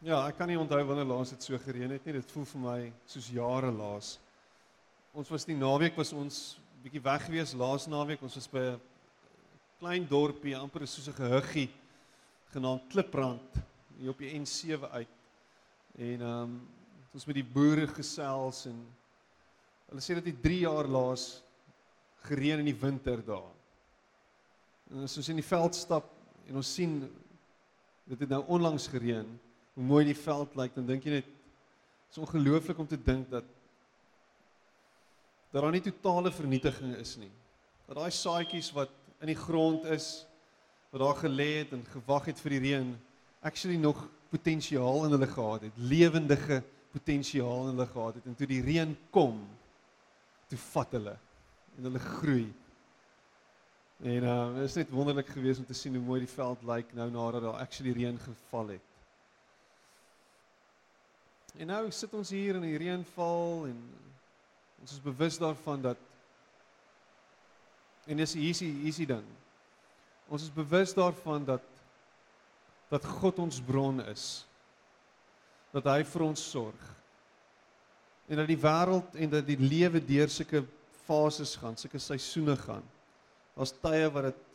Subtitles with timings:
[0.00, 2.14] Ja, ek kan nie onthou wanneer laas dit so gereën het nie.
[2.16, 4.14] Dit voel vir my soos jare laas.
[5.12, 6.38] Ons was die naweek was ons
[6.80, 8.22] bietjie weg gewees laas naweek.
[8.24, 8.78] Ons was by 'n
[9.78, 11.68] klein dorpie, amper soos 'n gehuggie
[12.54, 13.60] genaamd Kliprand
[13.98, 15.12] hier op die N7 uit.
[15.98, 16.68] En ehm um,
[17.12, 18.80] ons met die boere gesels en
[19.90, 21.42] hulle sê dat dit 3 jaar laas
[22.22, 23.52] gereën in die winter daar.
[24.90, 26.08] En ons in die veld stap
[26.48, 27.00] en ons sien
[28.04, 29.28] dit het nou onlangs gereën
[29.74, 31.28] hoe mooi die veld lyk, dan dink jy net
[32.10, 33.46] is ongelooflik om te dink dat
[35.50, 37.30] dat daar nie totale vernietiging is nie.
[37.88, 40.24] Dat daai saadjies wat in die grond is,
[40.92, 42.92] wat daar gelê het en gewag het vir die reën,
[43.42, 46.60] actually nog potensiaal in hulle gehad het, lewendige
[46.94, 49.42] potensiaal in hulle gehad het en toe die reën kom,
[50.50, 51.16] toe vat hulle
[51.76, 52.46] en hulle groei.
[54.00, 56.94] En uh dit is net wonderlik geweest om te sien hoe mooi die veld lyk
[56.96, 58.89] nou nadat daar actually reën geval het.
[61.58, 63.78] En nou sit ons hier in die reënval en
[64.80, 66.06] ons is bewus daarvan dat
[68.10, 69.26] en dis hier is hier is die ding.
[70.30, 71.66] Ons is bewus daarvan dat
[72.90, 74.44] dat God ons bron is.
[75.70, 76.86] Dat hy vir ons sorg.
[78.30, 80.64] En dat die wêreld en dat die lewe deur sulke
[81.06, 82.86] fases gaan, sulke seisoene gaan.
[83.56, 84.46] Daar's tye wat dit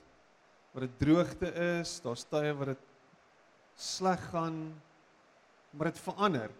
[0.76, 1.48] wat dit droogte
[1.80, 2.88] is, daar's tye wat dit
[3.80, 4.58] sleg gaan,
[5.72, 6.52] maar dit verander.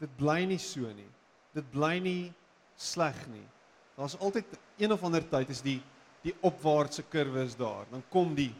[0.00, 1.08] Dit bly nie so nie.
[1.54, 2.32] Dit bly nie
[2.80, 3.44] sleg nie.
[3.98, 4.48] Daar's altyd
[4.80, 5.80] een of ander tyd is die
[6.20, 7.86] die opwaartse kurwe is daar.
[7.88, 8.52] Dan kom die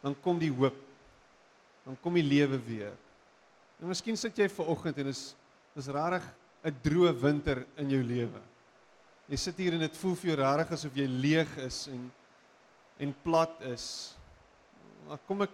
[0.00, 0.76] dan kom die hoop.
[1.84, 2.94] Dan kom die lewe weer.
[3.80, 5.32] En miskien sit jy ver oggend en is
[5.78, 6.24] is rarig
[6.64, 8.40] 'n droë winter in jou lewe.
[9.28, 12.10] Jy sit hier en dit voel vir jou rarig asof jy leeg is en
[12.98, 14.16] en plat is.
[15.06, 15.50] Maar kom ek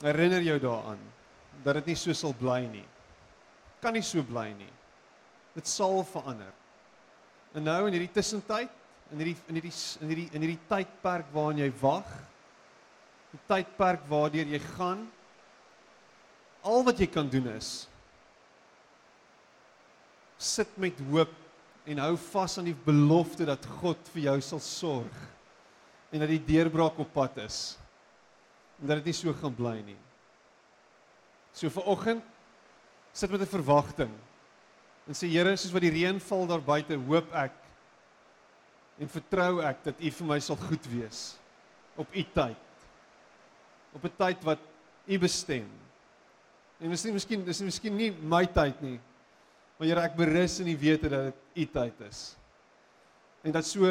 [0.00, 1.00] herinner jou daaraan
[1.64, 2.84] dat dit nie so sal bly nie
[3.84, 4.70] kan nie so bly nie.
[5.54, 6.52] Dit sal verander.
[7.54, 8.72] En nou in hierdie tussentyd,
[9.12, 12.08] in hierdie in hierdie in hierdie in hierdie tydperk waarin jy wag,
[13.34, 15.04] die tydperk waardeur jy gaan,
[16.64, 17.84] al wat jy kan doen is
[20.44, 21.32] sit met hoop
[21.88, 25.22] en hou vas aan die belofte dat God vir jou sal sorg
[26.14, 27.76] en dat die deurbraak op pad is.
[28.80, 29.98] En dat dit nie so gaan bly nie.
[31.54, 32.33] So vir oggend
[33.14, 34.10] sit met 'n verwagting
[35.06, 37.54] en sê Here, soos wat die reën val daar buite, hoop ek
[38.98, 41.36] en vertrou ek dat U vir my sal goed wees
[41.96, 42.56] op U tyd.
[43.94, 44.58] Op 'n tyd wat
[45.06, 45.68] U bestem.
[46.80, 49.00] En miskien miskien dis miskien nie my tyd nie.
[49.78, 52.36] Maar Here, ek berus in die wete dat dit U tyd is.
[53.44, 53.86] En dat so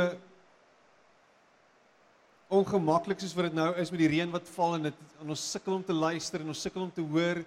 [2.50, 5.74] ongemaklik soos wat dit nou is met die reën wat val en dit ons sukkel
[5.74, 7.44] om te luister en ons sukkel om te hoor.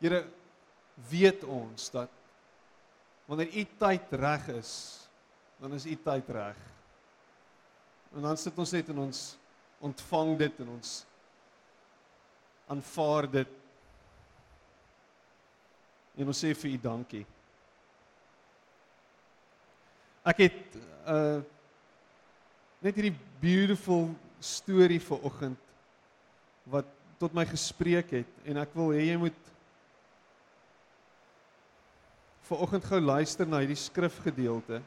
[0.00, 0.24] Here,
[1.10, 2.10] weet ons dat
[3.30, 4.72] wanneer u tyd reg is,
[5.60, 6.58] dan is u tyd reg.
[8.14, 9.20] En dan sit ons net en ons
[9.86, 10.94] ontvang dit en ons
[12.74, 13.52] aanvaar dit.
[16.18, 17.24] En ons sê vir u dankie.
[20.26, 21.40] Ek het uh
[22.80, 24.06] net hierdie beautiful
[24.40, 25.72] storie vir oggend
[26.72, 26.86] wat
[27.20, 29.50] tot my gespreek het en ek wil hê jy moet
[32.50, 34.80] ver oggend gou luister na hierdie skrifgedeelte.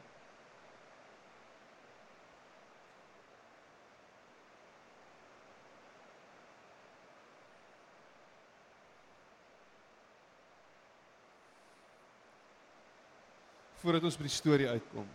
[13.80, 15.08] Voordat ons by die storie uitkom.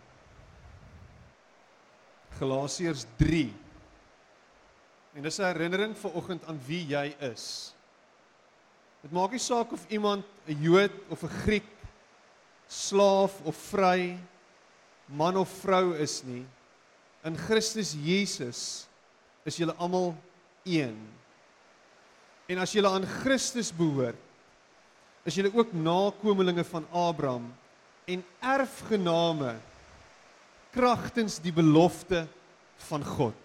[2.38, 3.48] Galasiërs 3.
[5.14, 7.74] En dis 'n herinnering vir oggend aan wie jy is.
[9.02, 11.79] Dit maak nie saak of iemand 'n Jood of 'n Griek
[12.70, 14.14] slaaf of vry,
[15.10, 16.44] man of vrou is nie.
[17.26, 18.86] In Christus Jesus
[19.44, 20.14] is julle almal
[20.64, 20.96] een.
[22.50, 24.18] En as julle aan Christus behoort,
[25.26, 27.50] is julle ook nakommelinge van Abraham
[28.08, 29.58] en erfgename
[30.74, 32.24] kragtens die belofte
[32.88, 33.36] van God.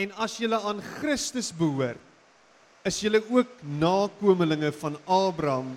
[0.00, 2.09] En as julle aan Christus behoort,
[2.86, 5.74] is julle ook nakommelinge van Abraham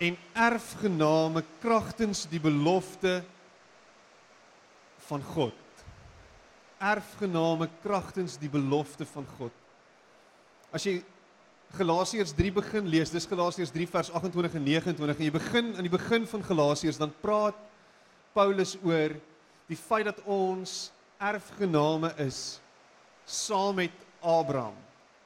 [0.00, 3.20] en erfgename kragtens die belofte
[5.06, 5.54] van God.
[6.80, 9.54] Erfgename kragtens die belofte van God.
[10.74, 11.00] As jy
[11.70, 15.86] Galasiërs 3 begin lees, dis Galasiërs 3 vers 28 en 29 en jy begin aan
[15.86, 17.58] die begin van Galasiërs dan praat
[18.34, 19.14] Paulus oor
[19.70, 20.88] die feit dat ons
[21.22, 22.58] erfgename is
[23.22, 24.74] saam met Abraham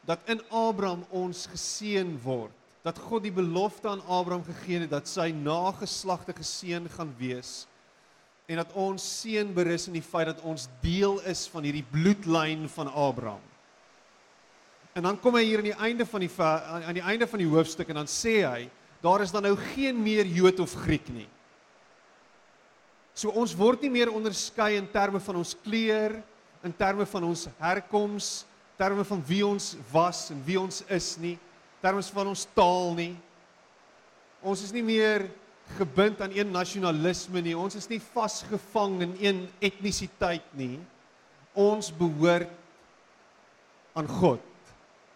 [0.09, 2.53] dat in Abraham ons geseën word.
[2.85, 7.65] Dat God die belofte aan Abraham gegee het dat sy nageslagte geseën gaan wees
[8.45, 12.67] en dat ons seën berus in die feit dat ons deel is van hierdie bloedlyn
[12.69, 13.41] van Abraham.
[14.93, 17.49] En dan kom hy hier aan die einde van die aan die einde van die
[17.49, 18.67] hoofstuk en dan sê hy
[19.05, 21.29] daar is dan nou geen meer Jood of Griek nie.
[23.15, 26.17] So ons word nie meer onderskei in terme van ons kleur,
[26.65, 28.45] in terme van ons herkoms,
[28.79, 31.37] terme van wie ons was en wie ons is nie,
[31.83, 33.13] terme van ons taal nie.
[34.45, 35.29] Ons is nie meer
[35.79, 37.55] gebind aan een nasionalisme nie.
[37.57, 40.79] Ons is nie vasgevang in een etnisiteit nie.
[41.55, 42.51] Ons behoort
[43.95, 44.43] aan God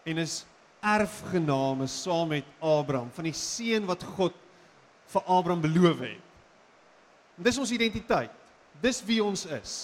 [0.09, 0.45] en is
[0.81, 4.37] erfgename saam met Abraham van die seën wat God
[5.11, 6.25] vir Abraham beloof het.
[7.39, 8.33] En dis ons identiteit.
[8.83, 9.75] Dis wie ons is.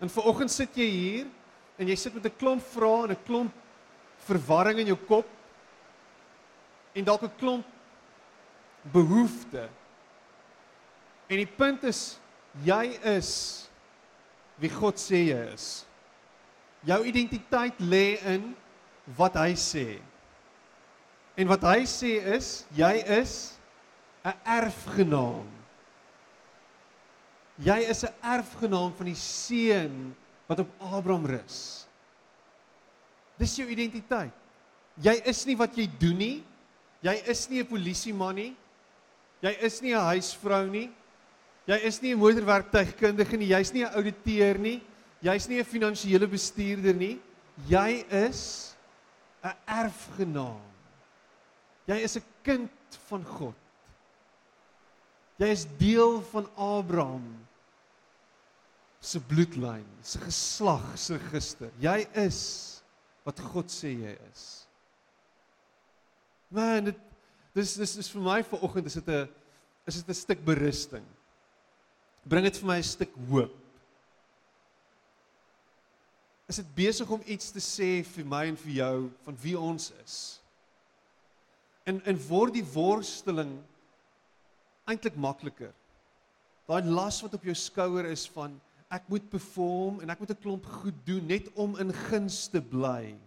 [0.00, 1.26] En vanoggend sit jy hier
[1.78, 3.52] en jy sit met 'n klomp vrae en 'n klomp
[4.26, 5.26] verwarring in jou kop
[6.94, 7.66] en dalk 'n klomp
[8.92, 9.70] behoeftes
[11.26, 12.16] En die punt is
[12.64, 13.30] jy is
[14.62, 15.84] wie God sê jy is.
[16.86, 18.52] Jou identiteit lê in
[19.18, 19.98] wat hy sê.
[21.36, 23.58] En wat hy sê is jy is
[24.24, 25.50] 'n erfgenaam.
[27.58, 30.14] Jy is 'n erfgenaam van die seën
[30.46, 31.86] wat op Abraham rus.
[33.36, 34.32] Dis jou identiteit.
[34.96, 36.44] Jy is nie wat jy doen nie.
[37.02, 38.56] Jy is nie 'n polisieman nie.
[39.42, 40.90] Jy is nie 'n huisvrou nie.
[41.66, 44.80] Jy is nie 'n motorwerktuigkundige nie, jy's nie 'n ouditeur nie,
[45.20, 47.18] jy's nie 'n finansiële bestuurder nie.
[47.68, 48.76] Jy is
[49.42, 50.62] 'n erfgenaam.
[51.86, 52.70] Jy is 'n kind
[53.08, 53.54] van God.
[55.38, 57.45] Jy is deel van Abraham
[59.06, 61.70] se bloedlyn, se geslag, se register.
[61.78, 62.40] Jy is
[63.26, 64.46] wat God sê jy is.
[66.50, 67.04] Man, dit
[67.56, 69.28] dis dis is vir my vanoggend is dit 'n
[69.86, 71.06] is dit 'n stuk berusting
[72.26, 73.54] bring dit vir my 'n stuk hoop.
[76.48, 79.92] Is dit besig om iets te sê vir my en vir jou van wie ons
[80.04, 80.40] is?
[81.86, 83.58] En en word die worsteling
[84.86, 85.72] eintlik makliker?
[86.66, 90.42] Daai las wat op jou skouer is van ek moet perform en ek moet 'n
[90.42, 93.18] klomp goed doen net om in guns te bly.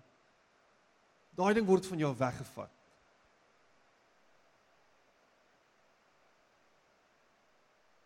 [1.35, 2.71] Daai ding word van jou weggevat.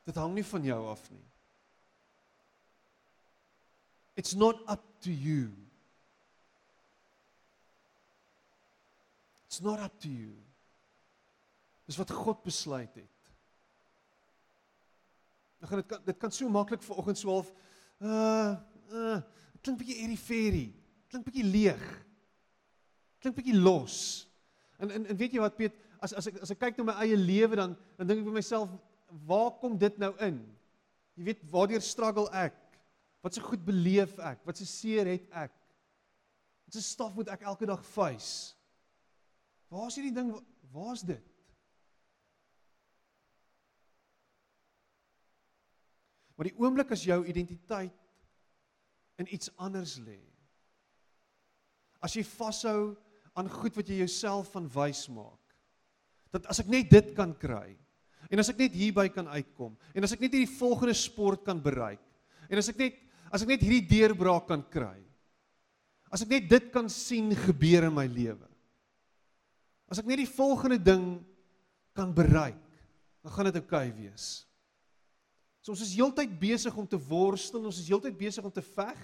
[0.04, 1.26] Dit hang nie van jou af nie.
[4.16, 5.52] It's not up to you.
[9.48, 10.34] It's not up to you.
[11.86, 13.13] Dis wat God besluit het.
[15.64, 17.52] Dan gaan dit kan dit kan so maklik vir oggend so half
[18.04, 18.60] uh
[18.92, 19.20] uh
[19.64, 20.66] klink bietjie fairy.
[21.08, 21.86] Klink bietjie leeg.
[23.24, 24.28] Klink bietjie los.
[24.76, 26.98] En en en weet jy wat Piet, as as ek as ek kyk na my
[27.06, 28.76] eie lewe dan dan dink ek vir myself
[29.24, 30.42] waar kom dit nou in?
[31.16, 32.60] Jy weet waardeur struggle ek?
[33.24, 34.44] Wat se goed beleef ek?
[34.44, 35.56] Wat se seer het ek?
[36.68, 38.52] Wat se staf moet ek elke dag face?
[39.72, 40.36] Waar is hierdie ding?
[40.76, 41.33] Waar's dit?
[46.44, 47.96] Maar die oomblik as jou identiteit
[49.22, 50.20] in iets anders lê.
[52.04, 52.98] As jy vashou
[53.40, 55.40] aan goed wat jy jouself van wys maak.
[56.36, 57.78] Dat as ek net dit kan kry,
[58.32, 61.60] En as ek net hierby kan uitkom en as ek net hierdie volgende sport kan
[61.62, 62.02] bereik
[62.50, 63.00] en as ek net
[63.34, 65.00] as ek net hierdie deurbraak kan kry.
[66.14, 68.46] As ek net dit kan sien gebeur in my lewe.
[69.90, 71.06] As ek net die volgende ding
[71.98, 72.60] kan bereik,
[73.26, 74.28] dan gaan dit oukei okay wees.
[75.64, 79.00] So ons is heeltyd besig om te worstel, ons is heeltyd besig om te veg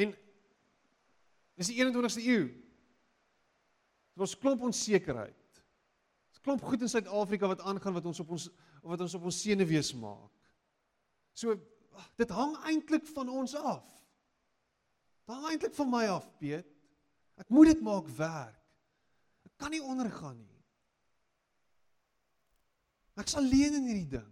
[0.00, 0.14] en
[1.60, 2.46] dis die 21ste eeu.
[4.16, 5.42] Ons klomp onsekerheid
[6.42, 8.48] klomp goed in Suid-Afrika wat aangaan wat ons op ons
[8.82, 10.30] wat ons op ons senuwees maak.
[11.38, 11.54] So
[12.18, 13.86] dit hang eintlik van ons af.
[15.22, 16.66] Dit hang eintlik van my af, Piet.
[17.38, 18.58] Ek moet dit maak werk.
[19.46, 20.60] Ek kan nie ondergaan nie.
[23.22, 24.31] Ek's alleen in hierdie ding.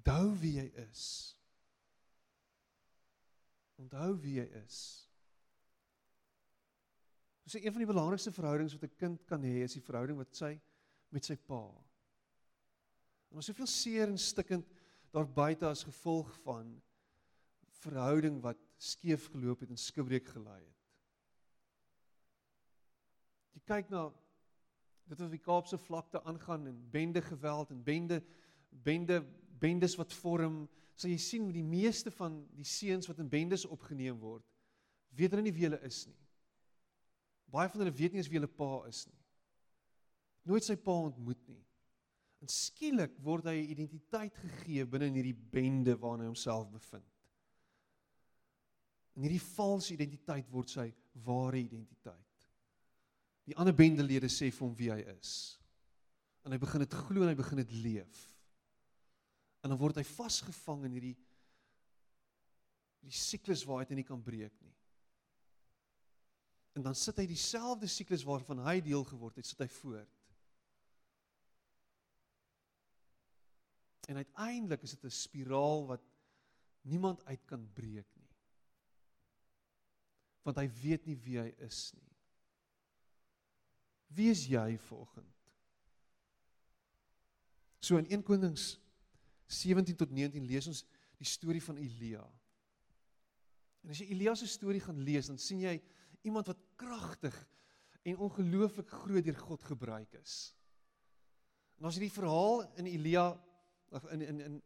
[0.00, 1.04] Onthou wie jy is.
[3.76, 4.78] Onthou wie jy is.
[7.44, 10.16] Ons sê een van die belangrikste verhoudings wat 'n kind kan hê is die verhouding
[10.16, 10.60] wat sy
[11.10, 11.68] met sy pa.
[13.30, 14.66] En ons soveel seer en stikkend
[15.12, 16.80] daar buite as gevolg van
[17.82, 20.80] verhouding wat skeef geloop het en skibreek gelei het.
[23.52, 28.22] Jy kyk na dit wat op die Kaapse vlakte aangaan en bende geweld en bende
[28.70, 29.26] bende
[29.60, 30.64] bendes wat vorm,
[30.96, 34.44] sal jy sien met die meeste van die seuns wat in bendes opgeneem word,
[35.16, 36.18] weet hulle nie wie hulle is nie.
[37.50, 39.18] Baie van hulle weet nie eens wie hulle pa is nie.
[40.48, 41.62] Nooit sy pa ontmoet nie.
[42.40, 47.10] En skielik word hy 'n identiteit gegee binne in hierdie bende waarin hy homself bevind.
[49.16, 50.86] En hierdie valse identiteit word sy
[51.26, 52.46] ware identiteit.
[53.44, 55.58] Die ander bendelede sê vir hom wie hy is.
[56.44, 58.29] En hy begin dit glo en hy begin dit leef.
[59.60, 61.16] En dan word hy vasgevang in hierdie
[63.00, 64.74] die siklus waar hy nie kan breek nie.
[66.76, 70.18] En dan sit hy dieselfde siklus waarvan hy deel geword het, sit hy voort.
[74.10, 76.04] En uiteindelik is dit 'n spiraal wat
[76.82, 78.30] niemand uit kan breek nie.
[80.42, 82.16] Want hy weet nie wie hy is nie.
[84.06, 85.36] Wie is jy vanoggend?
[87.80, 88.78] So in 1 Konings
[89.50, 90.84] 17 tot 19 lees ons
[91.20, 92.22] die storie van Elia.
[93.84, 95.76] En as jy Elia se storie gaan lees, dan sien jy
[96.28, 97.36] iemand wat kragtig
[98.06, 100.54] en ongelooflik groot deur God gebruik is.
[101.80, 103.32] En as jy die verhaal in Elia
[104.14, 104.58] in in in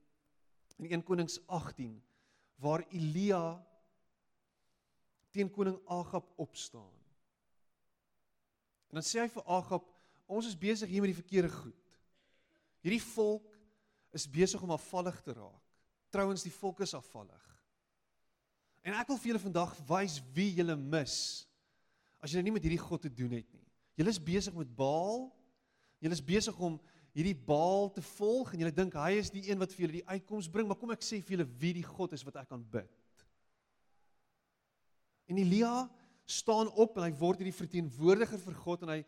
[0.82, 1.94] in 1 Konings 18
[2.58, 3.62] waar Elia
[5.34, 6.92] teen koning Agab opstaan.
[8.90, 9.86] En dan sê hy vir Agab,
[10.30, 11.96] ons is besig hier met die verkeerde goed.
[12.84, 13.53] Hierdie volk
[14.14, 15.62] is besig om afvallig te raak.
[16.14, 17.42] Trouwens die volk is afvallig.
[18.84, 21.16] En ek wil vir julle vandag wys wie julle mis
[22.24, 23.64] as julle nie met hierdie God te doen het nie.
[23.98, 25.26] Julle is besig met Baal.
[26.00, 26.78] Julle is besig om
[27.14, 30.08] hierdie Baal te volg en julle dink hy is die een wat vir julle die
[30.08, 32.64] uitkoms bring, maar kom ek sê vir julle wie die God is wat ek kan
[32.72, 32.90] bid.
[35.30, 35.86] En Elia
[36.26, 39.00] staan op en hy word hierdie verteenwoordiger vir God en hy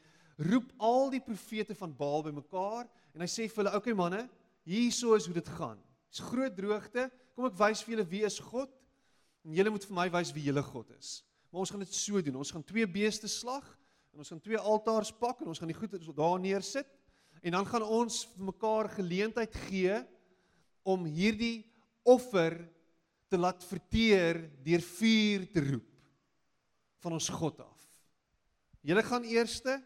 [0.47, 2.85] roep al die profete van Baal bymekaar
[3.17, 4.27] en hy sê vir hulle: "Oké okay, manne,
[4.66, 5.78] hierso is hoe dit gaan.
[6.11, 7.06] Dis groot droogte.
[7.37, 8.73] Kom ek wys vir julle wie is God
[9.46, 12.20] en julle moet vir my wys wie julle God is." Maar ons gaan dit so
[12.20, 12.40] doen.
[12.42, 13.66] Ons gaan twee beeste slag
[14.12, 16.88] en ons gaan twee altaars pak en ons gaan die goed daar neersit
[17.42, 20.00] en dan gaan ons vir mekaar geleentheid gee
[20.87, 21.66] om hierdie
[22.06, 22.58] offer
[23.30, 25.92] te laat verteer deur vuur te roep
[27.04, 27.82] van ons God af.
[28.87, 29.76] Julle gaan eerste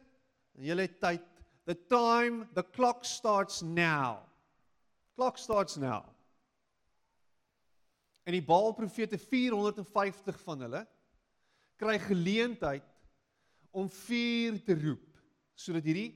[0.57, 1.27] en julle het tyd.
[1.69, 4.30] The time, the clock starts now.
[5.15, 6.05] Clock starts now.
[8.25, 10.83] En die Baal profete 450 van hulle
[11.81, 12.87] kry geleentheid
[13.73, 15.07] om vuur te roep
[15.61, 16.13] sodat hierdie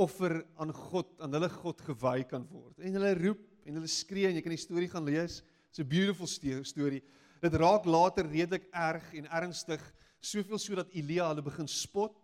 [0.00, 2.78] offer aan God aan hulle God gewy kan word.
[2.80, 5.40] En hulle roep en hulle skree en jy kan die storie gaan lees.
[5.70, 7.02] It's a beautiful story.
[7.40, 9.82] Dit raak later redelik erg en ernstig,
[10.20, 12.16] soveel so dat Elia hulle begin spot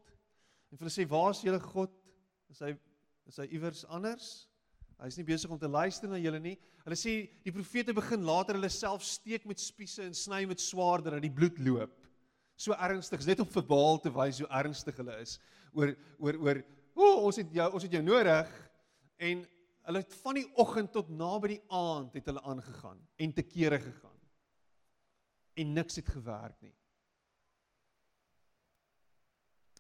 [0.73, 1.93] en hulle sê: "Waar is julle God?
[2.51, 2.75] Is hy
[3.27, 4.49] is hy iewers anders?
[5.03, 8.57] Hy's nie besig om te luister na julle nie." Hulle sê die profete begin later
[8.57, 11.97] hulle self steek met spiese en sny met swaarde dat die bloed loop.
[12.57, 15.37] So ernstig is net om vir Baal te wys hoe ernstig hulle is
[15.77, 16.63] oor oor oor
[16.97, 18.55] o ons het jou ons het jou nodig.
[19.19, 19.45] En
[19.87, 23.79] hulle het van die oggend tot naby die aand het hulle aangegaan en te kere
[23.83, 24.17] gegaan.
[25.57, 26.75] En niks het gewerk nie.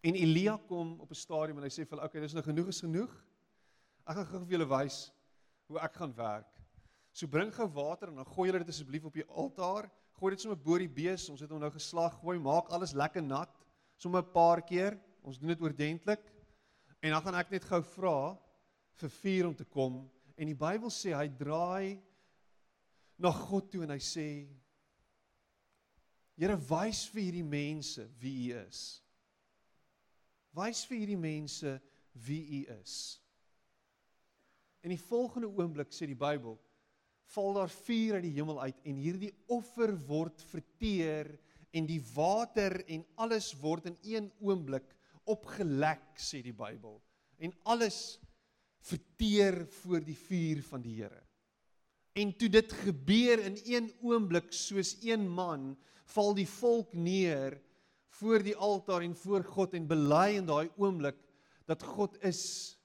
[0.06, 2.68] En Elia kom op 'n stadium en hy sê vir hulle okay dis nou genoeg
[2.68, 3.14] is genoeg
[4.06, 4.98] ek gaan gou vir julle wys
[5.68, 6.62] hoe ek gaan werk
[7.12, 10.42] so bring gou water en dan gooi julle dit asseblief op die altaar gooi dit
[10.42, 11.28] sommer bo die bees.
[11.32, 13.52] Ons het hom nou geslag, gooi, maak alles lekker nat.
[14.00, 14.98] Sommer 'n paar keer.
[15.22, 16.22] Ons doen dit oordentlik.
[17.02, 18.38] En dan gaan ek net gou vra
[18.94, 22.00] vir vuur om te kom en die Bybel sê hy draai
[23.18, 24.48] na God toe en hy sê
[26.36, 29.02] Here wys vir hierdie mense wie U is.
[30.52, 31.80] Wys vir hierdie mense
[32.12, 33.20] wie U is.
[34.86, 36.54] In die volgende oomblik sê die Bybel
[37.34, 41.32] val daar vuur uit die hemel uit en hierdie offer word verteer
[41.74, 44.86] en die water en alles word in een oomblik
[45.26, 47.00] opgelek sê die Bybel
[47.42, 48.20] en alles
[48.86, 51.18] verteer voor die vuur van die Here.
[52.14, 55.72] En toe dit gebeur in een oomblik soos een man
[56.14, 57.58] val die volk neer
[58.20, 61.18] voor die altaar en voor God en bely in daai oomblik
[61.66, 62.75] dat God is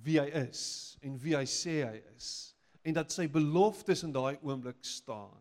[0.00, 4.38] wie hy is en wie hy sê hy is en dat sy beloftes in daai
[4.42, 5.38] oomblik staan.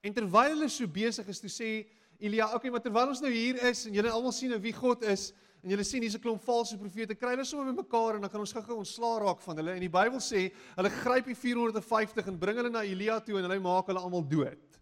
[0.00, 1.70] En terwyl hulle so besig is te sê
[2.18, 5.04] Elia, okay, maar terwyl ons nou hier is en julle almal sien nou wie God
[5.06, 5.28] is
[5.62, 8.30] en julle sien hier's 'n klomp valse profete, kry hulle sommer met mekaar en dan
[8.30, 9.74] gaan ons gou-gou ontslaa raak van hulle.
[9.74, 13.44] En die Bybel sê hulle gryp die 450 en bring hulle na Elia toe en
[13.44, 14.80] hulle maak hulle almal dood.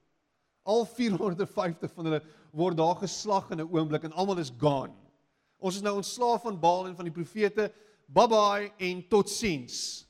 [0.65, 4.95] Al 450 van hulle word daar geslag in 'n oomblik en almal is gone.
[5.59, 7.73] Ons is nou ontslaaf van Baal en van die profete.
[8.07, 10.07] Bye bye en totsiens.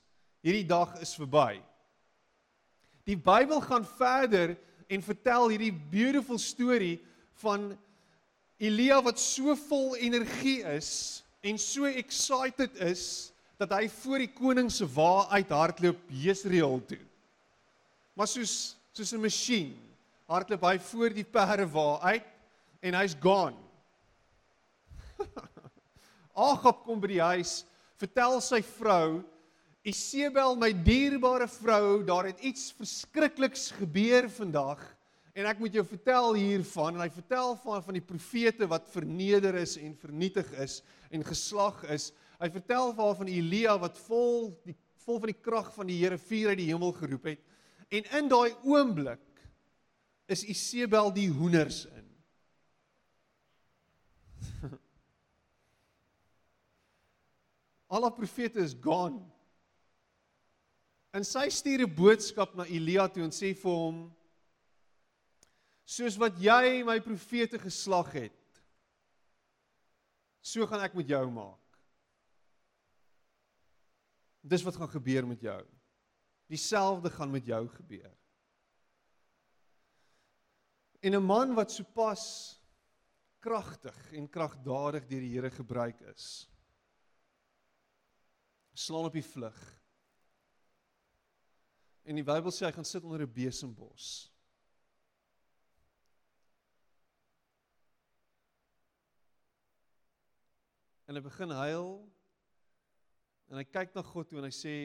[0.47, 1.59] hierdie dag is verby.
[3.07, 4.55] Die Bybel gaan verder
[4.87, 7.01] en vertel hierdie beautiful storie
[7.43, 7.73] van
[8.63, 14.71] Elia wat so vol energie is en so excited is dat hy voor die koning
[14.71, 17.03] se wa uithardloop Jesreel toe.
[18.15, 19.75] Maar soos soos 'n masjien
[20.27, 22.27] hardloop hy voor die perde wa uit
[22.81, 23.57] en hy's gone.
[26.49, 27.65] Agab kom by die huis,
[28.01, 29.25] vertel sy vrou
[29.87, 34.81] Isebel, my dierbare vrou, daar het iets verskrikliks gebeur vandag
[35.37, 39.55] en ek moet jou vertel hiervan en hy vertel van van die profete wat verneder
[39.61, 40.81] is en vernietig is
[41.15, 42.09] en geslag is.
[42.41, 44.75] Hy vertel van van Elia wat vol die
[45.07, 47.43] vol van die krag van die Here vuur uit die hemel geroep het.
[47.95, 49.23] En in daai oomblik
[50.27, 51.85] is Isebel die hoenders
[57.89, 57.97] in.
[57.97, 59.23] Alle profete is gone.
[61.13, 64.15] En sy stuur 'n boodskap na Elia toe en sê vir hom:
[65.85, 68.63] Soos wat jy my profete geslag het,
[70.43, 71.63] so gaan ek met jou maak.
[74.43, 75.65] Dis wat gaan gebeur met jou.
[76.49, 78.15] Dieselfde gaan met jou gebeur.
[81.03, 82.61] En 'n man wat sopas
[83.39, 86.49] kragtig en kragdadig deur die Here gebruik is,
[88.77, 89.59] slaan op die vlug
[92.07, 94.31] En die Bybel sê hy gaan sit onder 'n besembos.
[101.07, 101.91] En hy begin huil
[103.51, 104.77] en hy kyk na God toe en hy sê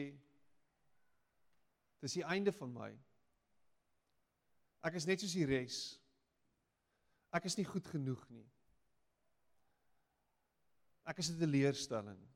[2.02, 2.90] dis die einde van my.
[4.82, 5.78] Ek is net soos die res.
[7.30, 8.48] Ek is nie goed genoeg nie.
[11.06, 12.31] Ek is 'n teleurstelling.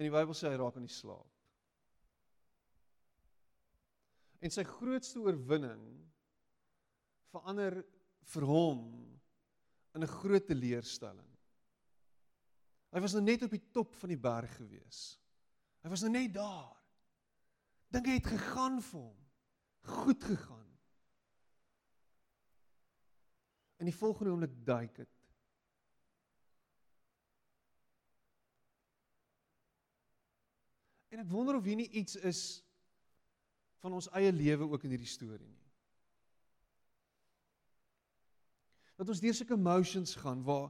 [0.00, 1.28] En die Bybel sê hy raak aan die slaap.
[4.40, 5.82] En sy grootste oorwinning
[7.28, 7.82] verander
[8.32, 8.80] vir hom
[9.92, 11.28] in 'n groot teleurstelling.
[12.90, 15.20] Hy was nou net op die top van die berg gewees.
[15.84, 16.80] Hy was nou net daar.
[17.92, 19.20] Dinge het gegaan vir hom.
[19.84, 20.78] Goed gegaan.
[23.76, 25.19] In die volgende oomblik duik dit.
[31.10, 32.42] En ek wonder of hier nie iets is
[33.82, 35.56] van ons eie lewe ook in hierdie storie nie.
[39.00, 40.68] Dat ons deur sulke emotions gaan waar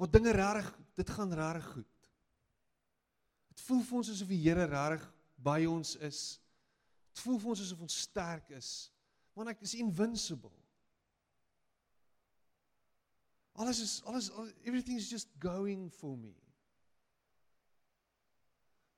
[0.00, 2.06] waar dinge regtig dit gaan regtig goed.
[3.52, 5.02] Dit voel vir ons asof die Here regtig
[5.44, 6.20] by ons is.
[7.10, 8.70] Dit voel vir ons asof ons sterk is.
[9.36, 10.54] Want ek is invincible.
[13.60, 14.30] Alles is alles
[14.64, 16.32] everything is just going for me.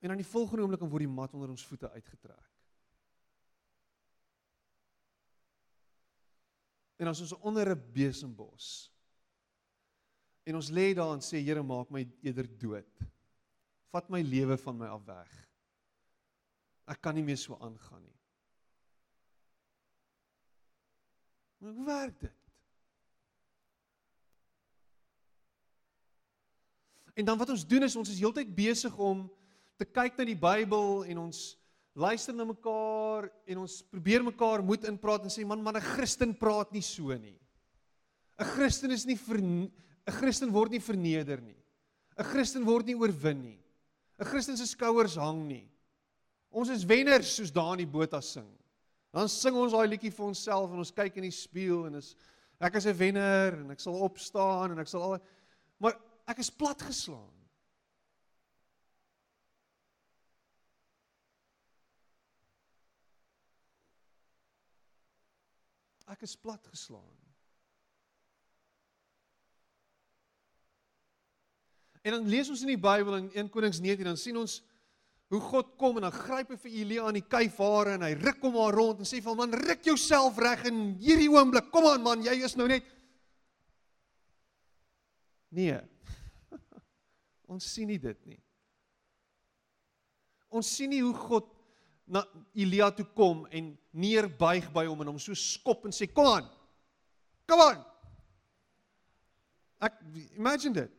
[0.02, 2.48] En dan die volgende oomblik word die mat onder ons voete uitgetrek.
[6.98, 8.90] En as ons onder 'n besembos
[10.42, 13.02] en ons lê daar en sê Here maak my eerder dood.
[13.90, 15.48] Vat my lewe van my af weg.
[16.86, 18.18] Ek kan nie meer so aangaan nie.
[21.58, 22.38] Maar hoe werk dit?
[27.14, 29.30] En dan wat ons doen is ons is heeltyd besig om
[29.82, 31.40] te kyk na die Bybel en ons
[31.98, 36.34] luister na mekaar en ons probeer mekaar moed inpraat en sê man man 'n Christen
[36.34, 37.38] praat nie so nie.
[38.38, 39.72] 'n Christen is nie 'n
[40.06, 41.58] Christen word nie verneder nie.
[42.16, 43.60] 'n Christen word nie oorwin nie.
[44.20, 45.68] 'n Christen se skouers hang nie.
[46.50, 48.58] Ons is wenners soos boot as sing.
[49.12, 52.14] Dan sing ons daai liedjie vir onsself en ons kyk in die spieël en is
[52.60, 55.18] ek is 'n wenner en ek sal opstaan en ek sal al
[55.80, 57.41] maar ek is platgeslaan.
[66.12, 67.08] Ek is platgeslaan.
[72.02, 74.58] En dan lees ons in die Bybel in 1 Konings 19 dan sien ons
[75.32, 78.42] hoe God kom en dan gryp hy vir Elia aan die kuifhare en hy ruk
[78.44, 81.70] hom maar rond en sê vir hom man ruk jouself reg in hierdie oomblik.
[81.72, 82.84] Kom aan man, jy is nou net
[85.62, 85.78] Nee.
[87.52, 88.40] ons sien nie dit nie.
[90.52, 91.48] Ons sien nie hoe God
[92.12, 96.28] na Elia toe kom en neerbuig by hom en hom so skop en sê kom
[96.30, 96.48] aan.
[97.48, 97.80] Kom aan.
[99.82, 99.98] Ek
[100.38, 100.98] imagine dit.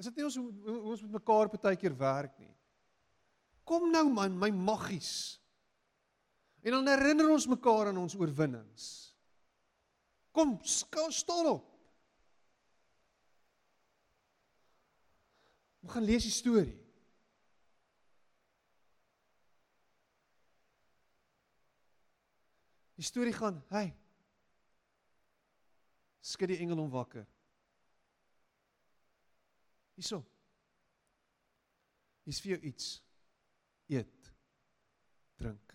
[0.00, 2.52] Is dit nie ons hoe ons met mekaar partykeer werk nie?
[3.68, 5.38] Kom nou man, my maggies.
[6.64, 8.86] En dan herinner ons mekaar aan ons oorwinnings.
[10.36, 11.66] Kom, staan op.
[15.80, 16.76] Ons gaan lees die storie.
[23.00, 23.94] Die storie gaan, hey.
[26.20, 27.22] Skud die engel hom wakker.
[29.96, 30.18] Hierso.
[32.28, 32.88] Hier's vir jou iets.
[33.88, 34.28] Eet.
[35.40, 35.72] Drink.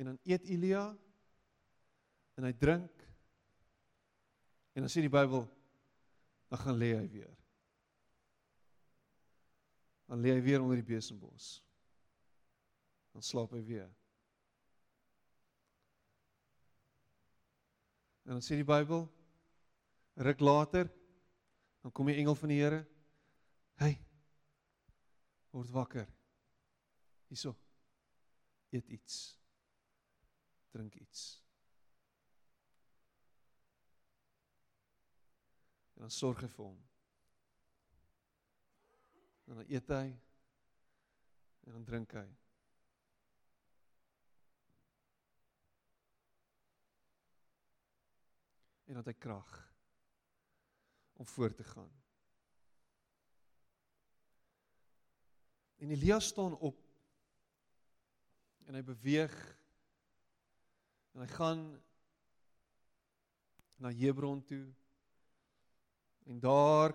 [0.00, 0.86] En dan eet Elia
[2.40, 3.04] en hy drink.
[4.72, 5.44] En dan sê die Bybel
[6.48, 7.36] dan gaan lê hy weer.
[10.08, 11.50] Dan lê hy weer onder die besembos
[13.12, 13.90] dan slaap hy weer.
[18.22, 19.06] En dan sê die Bybel
[20.22, 20.90] ruk later
[21.82, 22.84] dan kom die engel van die Here.
[23.74, 23.96] Hey.
[25.50, 26.06] Word wakker.
[27.26, 27.56] Hierso.
[28.70, 29.16] Eet iets.
[30.70, 31.42] Drink iets.
[35.94, 36.78] En dan sorg hy vir hom.
[39.50, 40.06] En dan eet hy
[41.66, 42.26] en dan drink hy.
[48.92, 49.50] En dat hy krag
[51.16, 51.92] om voort te gaan.
[55.80, 56.76] En Elia staan op
[58.68, 59.32] en hy beweeg
[61.16, 61.64] en hy gaan
[63.80, 64.66] na Hebron toe.
[66.28, 66.92] En daar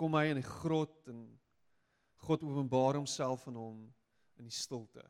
[0.00, 1.22] kom hy in die grot en
[2.24, 3.84] God openbaar homself aan hom
[4.40, 5.04] in die stilte.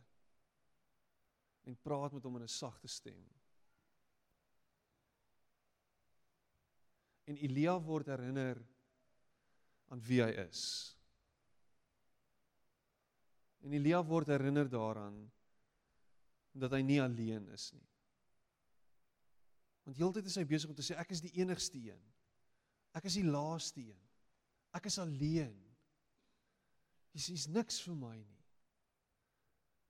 [1.63, 3.23] En praat met hom in 'n sagte stem.
[7.27, 8.61] En Elia word herinner
[9.91, 10.63] aan wie hy is.
[13.67, 15.19] En Elia word herinner daaraan
[16.57, 17.87] dat hy nie alleen is nie.
[19.87, 22.03] Want heeltyd is hy besig om te sê ek is die enigste een.
[22.97, 24.07] Ek is die laaste een.
[24.75, 25.55] Ek is alleen.
[27.17, 28.43] Dis is niks vir my nie.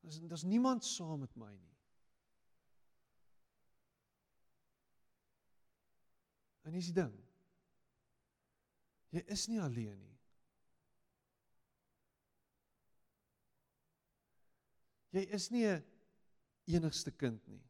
[0.04, 1.76] Daar's daar's niemand saam met my nie.
[6.66, 7.14] En dis die ding.
[9.14, 10.16] Jy is nie alleen nie.
[15.16, 15.84] Jy is nie 'n
[16.66, 17.62] enigste kind nie.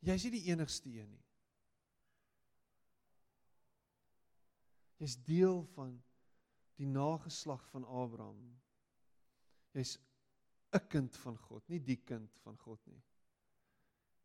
[0.00, 1.24] Jy is nie die enigste een nie.
[5.02, 5.96] Jy's deel van
[6.78, 8.60] die nageslag van Abraham.
[9.74, 9.98] Jy's
[10.72, 13.02] 'n kind van God, nie die kind van God nie.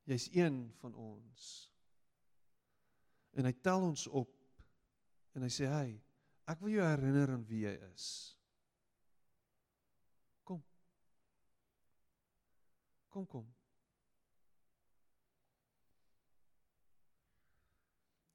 [0.08, 1.71] Jy's een van ons.
[3.32, 4.37] En hy tel ons op
[5.38, 5.89] en hy sê hy
[6.50, 8.08] ek wil jou herinner aan wie jy is.
[10.47, 10.63] Kom.
[13.13, 13.45] Kom kom.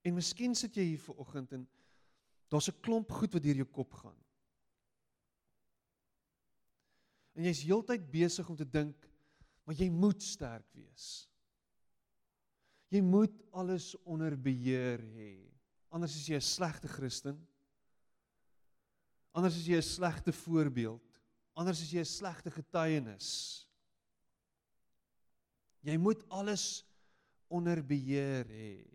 [0.07, 1.67] En miskien sit jy hier ver oggend en
[2.53, 4.19] daar's 'n klomp goed wat deur jou kop gaan.
[7.35, 9.09] En jy's heeltyd besig om te dink
[9.65, 11.29] maar jy moet sterk wees.
[12.91, 15.52] Jy moet alles onder beheer hê
[15.92, 17.37] Anders is jy 'n slegte Christen.
[19.33, 21.20] Anders is jy 'n slegte voorbeeld.
[21.55, 23.66] Anders is jy 'n slegte getuienis.
[25.83, 26.85] Jy moet alles
[27.48, 28.88] onder beheer hê.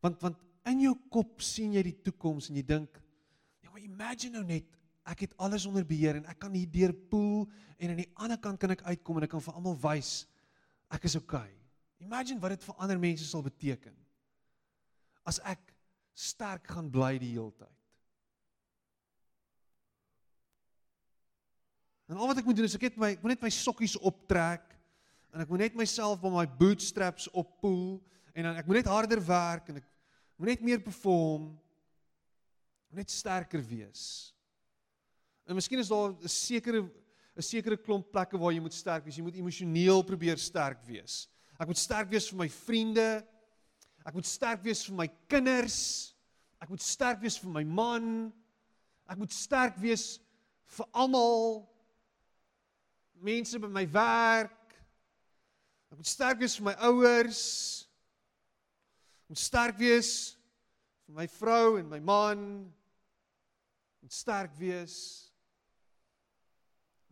[0.00, 3.02] Want want in jou kop sien jy die toekoms en jy dink,
[3.60, 4.64] ja, maar imagine nou net,
[5.04, 8.38] ek het alles onder beheer en ek kan hier deur pool en aan die ander
[8.38, 10.26] kant kan ek uitkom en ek kan vir almal wys
[10.92, 11.61] ek is okay.
[12.02, 13.94] Imagine wat dit vir ander mense sal beteken.
[15.28, 15.72] As ek
[16.18, 17.78] sterk gaan bly die hele tyd.
[22.12, 23.94] En al wat ek moet doen is ek het my ek moet net my sokkies
[23.96, 24.66] optrek
[25.32, 28.02] en ek moet net myself by my bootstraps oppoel
[28.34, 29.86] en dan ek moet net harder werk en ek
[30.36, 31.52] moet net meer perform
[32.92, 34.34] net sterker wees.
[35.48, 39.16] En miskien is daar 'n sekere 'n sekere klomp plekke waar jy moet sterk wees.
[39.16, 41.28] Jy moet emosioneel probeer sterk wees.
[41.60, 43.08] Ek moet sterk wees vir my vriende.
[44.06, 45.78] Ek moet sterk wees vir my kinders.
[46.62, 48.08] Ek moet sterk wees vir my man.
[49.10, 50.16] Ek moet sterk wees
[50.76, 51.62] vir almal
[53.22, 54.76] mense by my werk.
[55.92, 57.42] Ek moet sterk wees vir my ouers.
[59.24, 60.12] Ek moet sterk wees
[61.06, 62.46] vir my vrou en my man.
[63.98, 64.96] Ek moet sterk wees.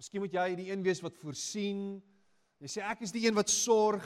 [0.01, 2.01] Miskien moet jy die een wees wat voorsien.
[2.61, 4.05] Jy sê ek is die een wat sorg.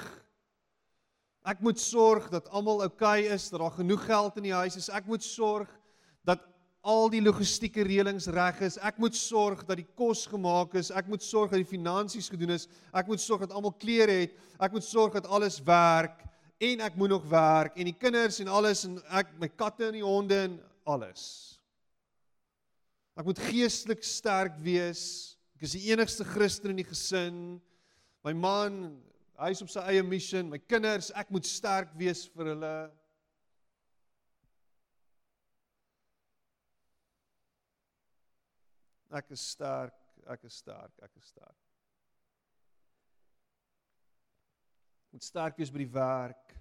[1.45, 4.79] Ek moet sorg dat almal oukei okay is, dat daar genoeg geld in die huis
[4.79, 4.87] is.
[4.95, 5.73] Ek moet sorg
[6.25, 6.45] dat
[6.87, 8.79] al die logistieke reëlings reg is.
[8.79, 10.93] Ek moet sorg dat die kos gemaak is.
[10.95, 12.69] Ek moet sorg dat die finansies gedoen is.
[12.95, 14.38] Ek moet sorg dat almal klere het.
[14.62, 16.23] Ek moet sorg dat alles werk
[16.62, 19.99] en ek moet nog werk en die kinders en alles en ek my katte en
[19.99, 21.25] die honde en alles.
[23.19, 25.35] Ek moet geestelik sterk wees.
[25.59, 27.59] Ek is die enigste Christen in die gesin.
[28.24, 28.76] My man,
[29.37, 32.76] hy's op sy eie missie, my kinders, ek moet sterk wees vir hulle.
[39.14, 39.98] Ek is sterk,
[40.32, 41.60] ek is sterk, ek is sterk.
[45.12, 46.56] Moet sterk wees by die werk.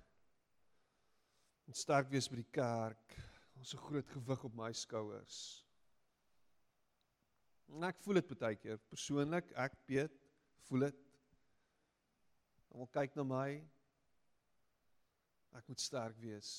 [1.65, 3.15] Moet sterk wees by die kerk.
[3.56, 5.39] Ons 'n groot gewig op my skouers.
[7.71, 10.19] En ek voel dit baie keer persoonlik, ek weet,
[10.67, 11.03] voel dit.
[12.74, 13.50] Almal kyk na my.
[15.54, 16.54] Ek moet sterk wees.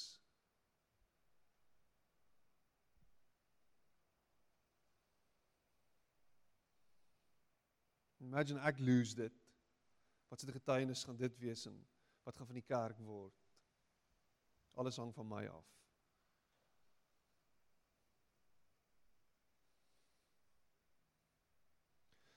[8.23, 9.43] Imagine ek lose dit.
[10.31, 11.77] Wat se getuienis gaan dit wees en
[12.23, 13.35] wat gaan van die kerk word?
[14.75, 15.67] Alles hang van my af.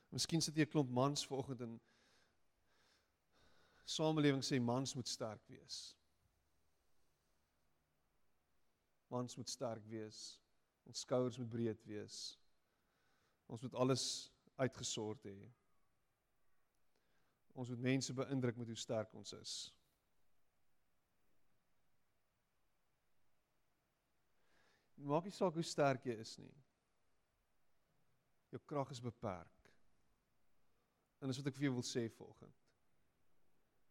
[0.09, 1.79] Miskien sit jy 'n klomp mans vanoggend in
[3.87, 5.77] samelewing sê mans moet sterk wees.
[9.07, 10.19] Mans moet sterk wees.
[10.87, 12.17] Ons skouers moet breed wees.
[13.47, 14.03] Ons moet alles
[14.59, 15.37] uitgesort hê.
[17.55, 19.55] Ons moet mense beïndruk met hoe sterk ons is.
[25.07, 26.53] Maak nie saak hoe sterk jy is nie.
[28.51, 29.71] Jou krag is beperk.
[31.21, 32.66] En dis wat ek vir jou wil sê volgens.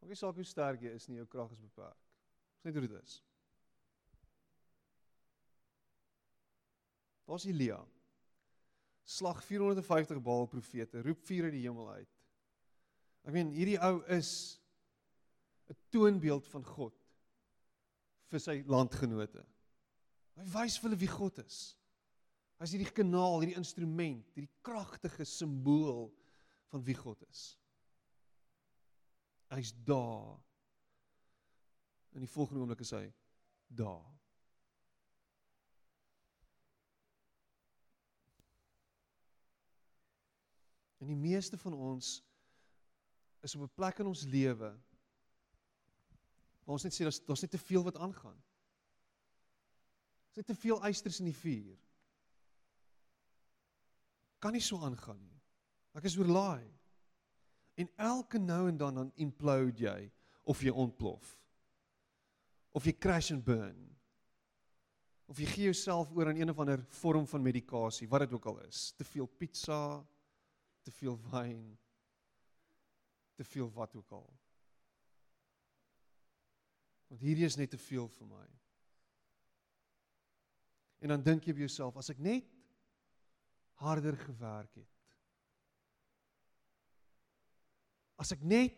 [0.01, 1.99] Maak nie saak hoe sterk jy is nie, jou krag is beperk.
[2.57, 3.17] Dis net hoe dit is.
[7.27, 7.81] Daar's Elia.
[9.07, 12.13] Slag 450 Baal profete, roep vuur uit die hemel uit.
[13.27, 14.61] Ek meen hierdie ou is
[15.71, 16.95] 'n toonbeeld van God
[18.31, 19.43] vir sy landgenote.
[20.37, 21.77] Hy wys vir hulle wie God is.
[22.61, 26.13] Hy's hierdie kanaal, hierdie instrument, hierdie kragtige simbool
[26.73, 27.59] van wie God is.
[29.49, 30.43] Hy's daar.
[32.13, 33.13] In die volgende oomblik is hy
[33.67, 34.17] daar.
[40.99, 42.25] En die meeste van ons
[43.41, 44.71] is op 'n plek in ons lewe
[46.65, 48.45] waar ons net sê daar's daar's net te veel wat aangaan.
[50.25, 51.79] Daar's net te veel eisters in die vuur.
[54.39, 55.43] Kan nie so aangaan nie.
[55.93, 56.76] Ek is oorlaai.
[57.77, 60.11] En elke nou en dan dan implode jy
[60.49, 61.35] of jy ontplof.
[62.73, 63.83] Of jy crash and burn.
[65.27, 68.47] Of jy gee jouself oor aan een of ander vorm van medikasie, wat dit ook
[68.47, 68.93] al is.
[68.97, 69.81] Te veel pizza,
[70.87, 71.79] te veel wyn,
[73.35, 74.29] te veel wat ook al.
[77.11, 78.47] Want hierdie is net te veel vir my.
[81.05, 82.47] En dan dink jy by jouself, as ek net
[83.83, 84.96] harder gewerk het.
[88.19, 88.77] As ek net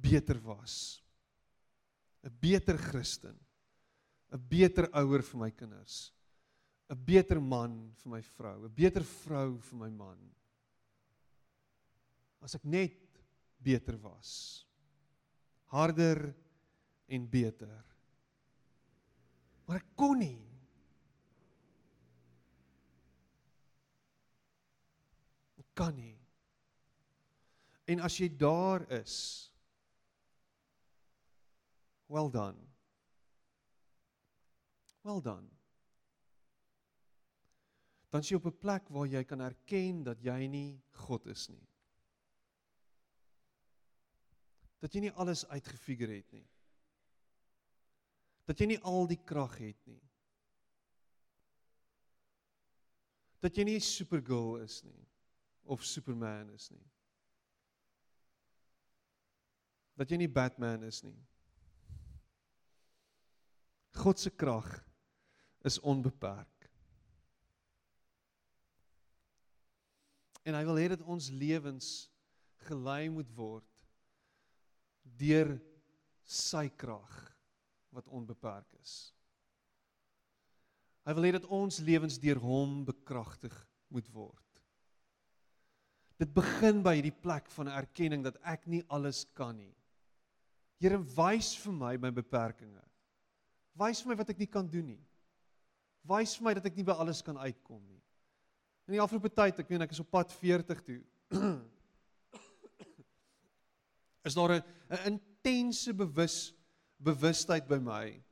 [0.00, 1.00] beter was.
[2.24, 3.36] 'n beter Christen.
[4.32, 6.12] 'n beter ouer vir my kinders.
[6.90, 10.30] 'n beter man vir my vrou, 'n beter vrou vir my man
[12.40, 12.96] as ek net
[13.60, 14.64] beter was.
[15.70, 16.32] Harder
[17.06, 17.84] en beter.
[19.68, 20.40] Maar ek kon nie.
[25.60, 26.19] Ek kan nie.
[27.90, 29.14] En as jy daar is,
[32.06, 32.68] well done.
[35.02, 35.48] Well done.
[38.10, 41.48] Dan is jy op 'n plek waar jy kan erken dat jy nie God is
[41.48, 41.70] nie.
[44.80, 46.46] dat jy nie alles uitgefigure het nie.
[48.48, 50.00] Dat jy nie al die krag het nie.
[53.44, 55.06] Dat jy nie supergirl is nie
[55.70, 56.86] of superman is nie.
[60.00, 61.18] Dat jy nie Batman is nie.
[64.00, 64.68] God se krag
[65.68, 66.70] is onbeperk.
[70.48, 71.90] En hy wil hê dat ons lewens
[72.64, 73.66] gelei moet word
[75.20, 75.52] deur
[76.24, 77.10] sy krag
[77.92, 79.10] wat onbeperk is.
[81.04, 83.54] Hy wil hê dat ons lewens deur hom bekragtig
[83.92, 84.46] moet word.
[86.20, 89.72] Dit begin by hierdie plek van erkenning dat ek nie alles kan nie.
[90.80, 92.76] Here wys vir my my beperkings.
[93.80, 95.02] Wys vir my wat ek nie kan doen nie.
[96.08, 98.00] Wys vir my dat ek nie by alles kan uitkom nie.
[98.88, 101.00] In die afgelope tyd, ek meen ek is op pad 40 toe.
[104.24, 104.62] is daar 'n
[105.06, 106.52] intense bewus
[107.00, 108.22] bewustheid by my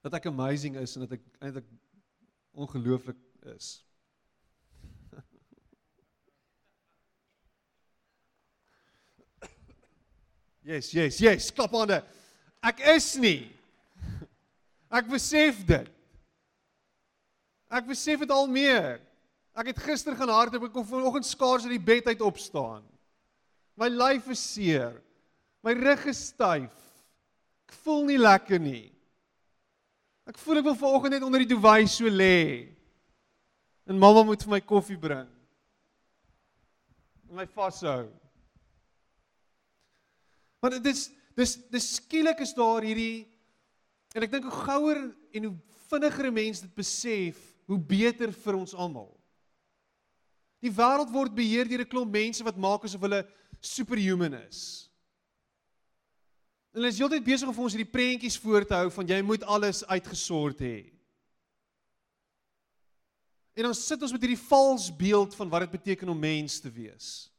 [0.00, 1.66] dat ek amazing is en dat ek eintlik
[2.52, 3.18] ongelooflik
[3.54, 3.84] is.
[10.62, 11.98] Yes, yes, yes, klap hande.
[12.62, 13.50] Ek is nie.
[14.92, 15.88] Ek besef dit.
[17.72, 19.00] Ek besef dit al meer.
[19.58, 22.84] Ek het gister gaan hardloop, ek kon vanoggend skaars uit die bed uit opstaan.
[23.76, 24.94] My lyf is seer.
[25.64, 26.72] My rug is styf.
[27.66, 28.86] Ek voel nie lekker nie.
[30.28, 32.70] Ek voel ek wil vanoggend net onder die duvet so lê.
[33.88, 35.26] En mamma moet vir my koffie bring.
[37.26, 38.06] En my vashou.
[40.62, 43.24] Maar dit is dis dis skielik is daar hierdie
[44.12, 45.00] en ek dink hoe gouer
[45.32, 45.56] en hoe
[45.88, 49.10] vinniger 'n mens dit besef, hoe beter vir ons almal.
[50.60, 53.26] Die wêreld word beheer deur 'n klomp mense wat maak asof hulle
[53.60, 54.88] superhuman is.
[56.72, 59.20] En hulle is heeltyd besig om vir ons hierdie prentjies voor te hou van jy
[59.22, 60.92] moet alles uitgesort hê.
[63.54, 66.70] En dan sit ons met hierdie vals beeld van wat dit beteken om mens te
[66.70, 67.31] wees.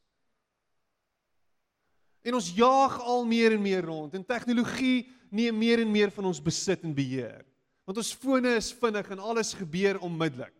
[2.23, 6.29] En ons jaag al meer en meer rond en tegnologie neem meer en meer van
[6.29, 7.43] ons besit en beheer.
[7.83, 10.55] Want ons fone is vinnig en alles gebeur onmiddellik.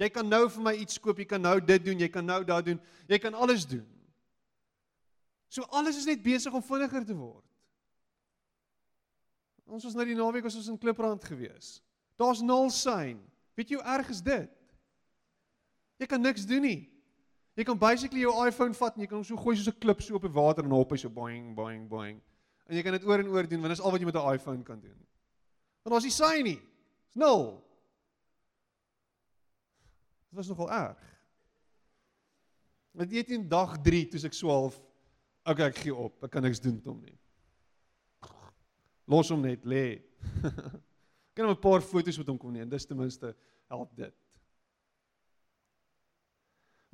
[0.00, 2.40] Jy kan nou vir my iets koop, jy kan nou dit doen, jy kan nou
[2.46, 3.84] daad doen, jy kan alles doen.
[5.52, 7.44] So alles is net besig om vinniger te word.
[9.70, 11.78] Ons was nou die naweek was ons in Kliprand gewees.
[12.20, 13.20] Daar's nul sein.
[13.54, 14.50] Weet jy hoe erg is dit?
[16.02, 16.80] Jy kan niks doen nie.
[17.54, 20.02] Jy kan basically jou iPhone vat en jy kan hom so gooi soos 'n klip
[20.02, 22.20] so op die water en hop hy so boing boing boing.
[22.66, 24.16] En jy kan dit oor en oor doen want dit is al wat jy met
[24.16, 24.98] 'n iPhone kan doen.
[25.82, 26.60] Want daar's nie sein nie.
[27.06, 27.62] Dis nul.
[30.30, 30.98] Dit was nogal erg.
[32.92, 34.80] Want jy in dag 3 toe ek swaalf,
[35.44, 36.24] okay, ek gee op.
[36.24, 37.18] Ek kan niks doen met hom nie.
[39.06, 40.00] Los hom net lê.
[41.34, 42.68] Kan 'n paar foto's met hom kom neem.
[42.68, 43.34] Dis ten minste
[43.68, 44.14] help dit.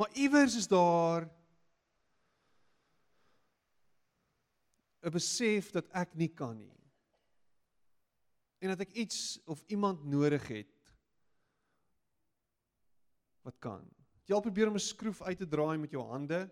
[0.00, 1.28] Maar iewers is daar
[5.04, 6.80] 'n besef dat ek nie kan nie.
[8.58, 10.94] En dat ek iets of iemand nodig het
[13.42, 13.84] wat kan.
[14.24, 16.50] Jy al probeer om 'n skroef uit te draai met jou hande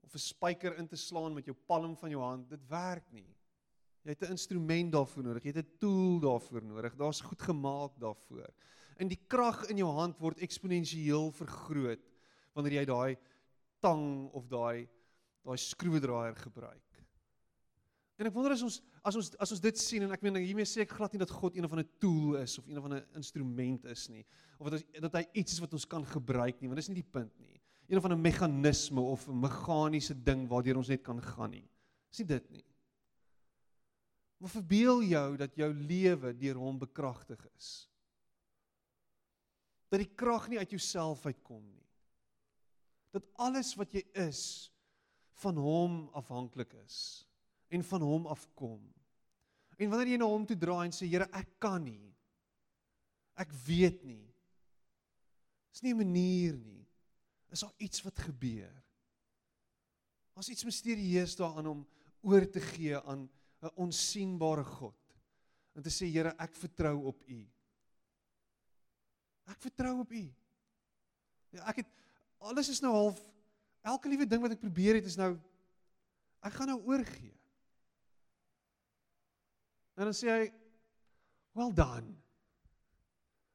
[0.00, 3.36] of 'n spyker in te slaan met jou palm van jou hand, dit werk nie.
[4.02, 6.96] Jy het 'n instrument daarvoor nodig, jy het 'n tool daarvoor nodig.
[6.96, 8.54] Daar's goed gemaak daarvoor.
[8.96, 12.09] En die krag in jou hand word eksponensieel vergroot
[12.54, 13.16] wanneer jy daai
[13.80, 14.88] tang of daai
[15.44, 16.90] daai skroewedraaier gebruik.
[18.20, 20.68] En ek wonder as ons as ons as ons dit sien en ek meen hiermee
[20.68, 23.06] sê ek glad nie dat God een of ander tool is of een of ander
[23.16, 24.26] instrument is nie
[24.58, 27.00] of dat ons dat hy iets is wat ons kan gebruik nie want dis nie
[27.00, 27.56] die punt nie.
[27.88, 31.68] Een of ander meganisme of 'n meganiese ding waardeur ons net kan gaan nie.
[32.10, 32.66] Dis nie dit nie.
[34.40, 37.88] Maar verbeel jou dat jou lewe deur hom bekragtig is.
[39.88, 41.86] Dat die krag nie uit jouself uitkom nie.
[43.10, 44.70] Dat alles wat jy is
[45.42, 47.26] van hom afhanklik is
[47.70, 48.80] en van hom afkom.
[49.80, 52.12] En wanneer jy na hom toe draai en sê Here, ek kan nie.
[53.40, 54.26] Ek weet nie.
[55.72, 56.86] Dis nie 'n manier nie.
[57.50, 58.74] Is daar iets wat gebeur?
[60.34, 61.86] Daar's iets misterieus daaraan om
[62.20, 63.28] oor te gee aan
[63.62, 64.96] 'n onsigbare God.
[65.74, 67.40] En te sê Here, ek vertrou op U.
[69.46, 70.34] Ek vertrou op U.
[71.50, 71.86] Ja, ek het
[72.40, 73.20] alles is nou half
[73.84, 75.34] elke liewe ding wat ek probeer het is nou
[76.40, 77.34] ek gaan nou oorgee.
[80.00, 80.52] En dan sê hy,
[81.52, 82.16] "Well done."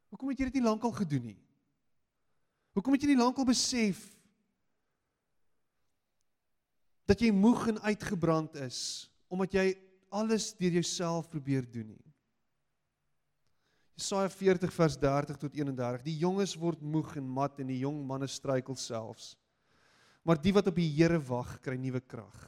[0.10, 1.40] Hoekom het jy dit nie lankal gedoen nie?
[2.78, 4.00] Hoekom het jy nie lankal besef
[7.06, 9.66] dat jy moeg en uitgebrand is omdat jy
[10.10, 12.05] alles deur jouself probeer doen nie?
[13.96, 16.04] Jesaja 40 vers 30 tot 31.
[16.04, 19.36] Die jonges word moeg en mat en die jong manne struikel selfs.
[20.26, 22.42] Maar die wat op die Here wag, kry nuwe krag.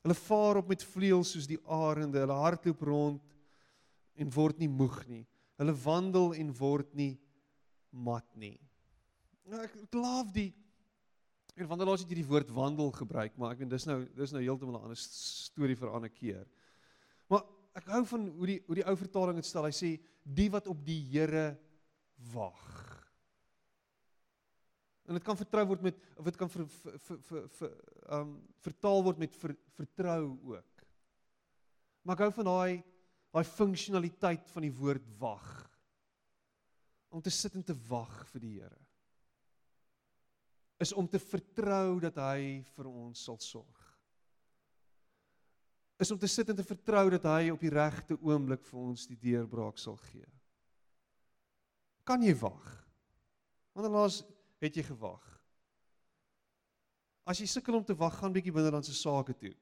[0.00, 3.20] Hulle vaar op met vleuels soos die arende, hulle hardloop rond
[4.16, 5.24] en word nie moeg nie.
[5.60, 7.12] Hulle wandel en word nie
[7.90, 8.56] mat nie.
[9.50, 10.50] Nou ek klaaf die
[11.60, 14.78] en wandelaars het hierdie woord wandel gebruik, maar ek weet dis nou dis nou heeltemal
[14.78, 16.46] 'n ander storie vir 'n ander keer.
[17.28, 17.42] Maar
[17.74, 19.64] ek hou van hoe die hoe die ou vertaling dit stel.
[19.64, 19.90] Hy sê
[20.34, 21.54] die wat op die Here
[22.32, 22.66] wag.
[25.10, 27.72] En dit kan vertrou word met of dit kan vir vir vir vir
[28.10, 30.84] ehm um, vertaal word met ver, vertrou ook.
[32.04, 32.82] Maar ek hou van daai
[33.30, 35.48] daai funksionaliteit van die woord wag.
[37.10, 38.80] Om te sit en te wag vir die Here.
[40.80, 43.89] Is om te vertrou dat hy vir ons sal sorg.
[46.00, 49.04] Is om te sit en te vertrou dat hy op die regte oomblik vir ons
[49.10, 50.24] die deurbraak sal gee.
[52.08, 52.68] Kan jy wag?
[53.76, 54.22] Wanneer laas
[54.64, 55.26] het jy gewag?
[57.28, 59.52] As jy sukkel om te wag, gaan bietjie binnelandse sake toe.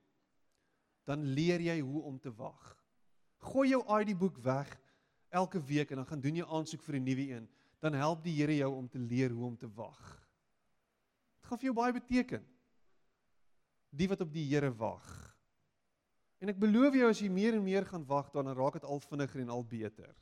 [1.09, 2.71] Dan leer jy hoe om te wag.
[3.51, 4.71] Gooi jou ID boek weg
[5.35, 7.49] elke week en dan gaan doen jy aansoek vir 'n nuwe een.
[7.81, 9.99] Dan help die Here jou om te leer hoe om te wag.
[11.41, 12.47] Dit gaan vir jou baie beteken.
[13.91, 15.35] Die wat op die Here wag.
[16.39, 19.01] En ek beloof jou as jy meer en meer gaan wag, dan raak dit al
[19.03, 20.15] vinniger en al beter.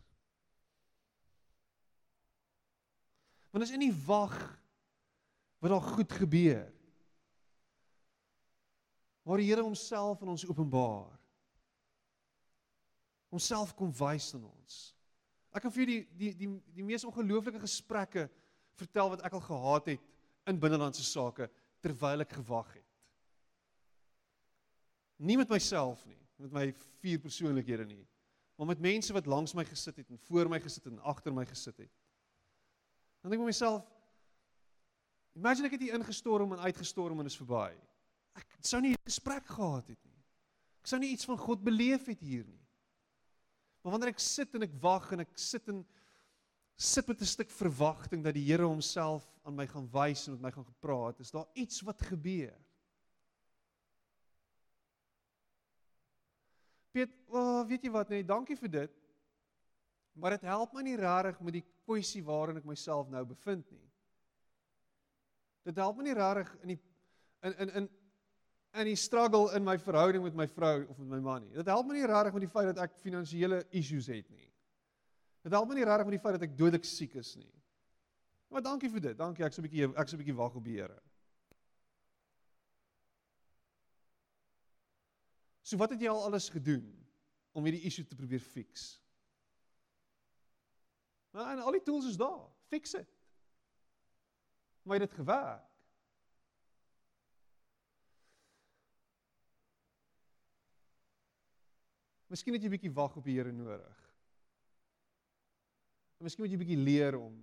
[3.53, 4.37] Want as in die wag
[5.65, 6.67] wat daar goed gebeur.
[9.27, 11.15] Waar die Here homself aan ons openbaar.
[13.33, 14.77] Homself kom wys aan ons.
[15.57, 18.27] Ek kan vir jou die die die die mees ongelooflike gesprekke
[18.77, 20.13] vertel wat ek al gehad het
[20.47, 21.49] in binnelandse sake
[21.81, 22.86] terwyl ek gewag het.
[25.17, 26.65] Nie met myself nie, met my
[27.01, 28.03] vier persoonlikhede nie,
[28.57, 31.45] maar met mense wat langs my gesit het en voor my gesit en agter my
[31.49, 31.93] gesit het.
[33.23, 33.87] Dan dink ek met myself,
[35.37, 37.71] imagine ek het hier ingestorm en uitgestorm en is verby.
[38.37, 40.21] Ek sou nie 'n gesprek gehad het nie.
[40.81, 42.67] Ek sou nie iets van God beleef het hier nie.
[43.83, 45.85] Maar wanneer ek sit en ek wag en ek sit en
[46.77, 50.43] sit met 'n stuk verwagting dat die Here homself aan my gaan wys en met
[50.43, 52.66] my gaan gepraat, is daar iets wat gebeur.
[56.97, 58.93] Piet, oh, weet jy wat nee, dankie vir dit.
[60.17, 63.85] Maar dit help my nie regtig met die kwessie waarin ek myself nou bevind nie.
[65.69, 66.79] Dit help my nie regtig in die
[67.45, 67.89] in in in
[68.77, 71.53] in die struggle in my verhouding met my vrou of met my man nie.
[71.57, 74.49] Dit help my nie regtig met die feit dat ek finansiële issues het nie.
[75.45, 77.53] Dit help my nie regtig met die feit dat ek dodelik siek is nie.
[78.53, 79.19] Maar dankie vir dit.
[79.19, 79.45] Dankie.
[79.45, 81.01] Ek's 'n bietjie ek's 'n bietjie wag op die Here.
[85.67, 86.87] So wat het jy al alles gedoen
[87.57, 89.01] om hierdie issue te probeer fix?
[91.35, 92.45] Nou, en al die tools is daar.
[92.71, 93.09] Fix dit.
[94.87, 95.65] Maar dit gewerk?
[102.31, 103.99] Miskien het jy 'n bietjie wag op die Here nodig.
[106.19, 107.43] En miskien moet jy 'n bietjie leer om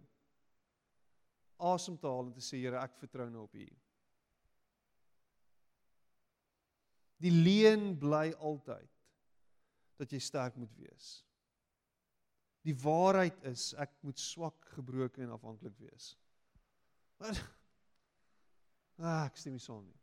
[1.58, 3.68] asem te haal en te sê Here, ek vertrou nou op U.
[7.24, 8.90] Die leen bly altyd
[10.02, 11.22] dat jy sterk moet wees.
[12.64, 16.14] Die waarheid is ek moet swak, gebroken en afhanklik wees.
[17.20, 17.40] Maar
[19.04, 20.00] ah, ek stem nie saam nie.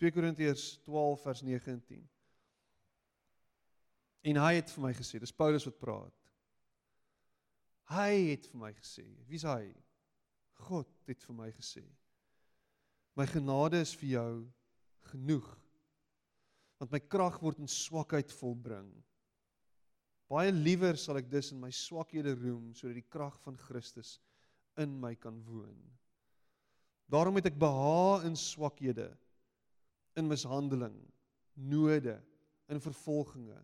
[0.00, 2.04] 2 Korintiërs 12 vers 9 en 10.
[4.30, 6.16] En hy het vir my gesê, dis Paulus wat praat.
[7.90, 9.72] Hy het vir my gesê, wie's hy?
[10.70, 11.84] God het vir my gesê.
[13.18, 14.32] My genade is vir jou
[15.10, 15.46] genoeg.
[16.80, 18.88] Want my krag word in swakheid volbring.
[20.30, 24.18] Baie liewer sal ek dus in my swakhede roem sodat die krag van Christus
[24.78, 25.78] in my kan woon.
[27.10, 29.10] Daarom het ek behaag in swakhede
[30.18, 30.96] in mishandeling,
[31.54, 32.16] node,
[32.70, 33.58] in vervolginge,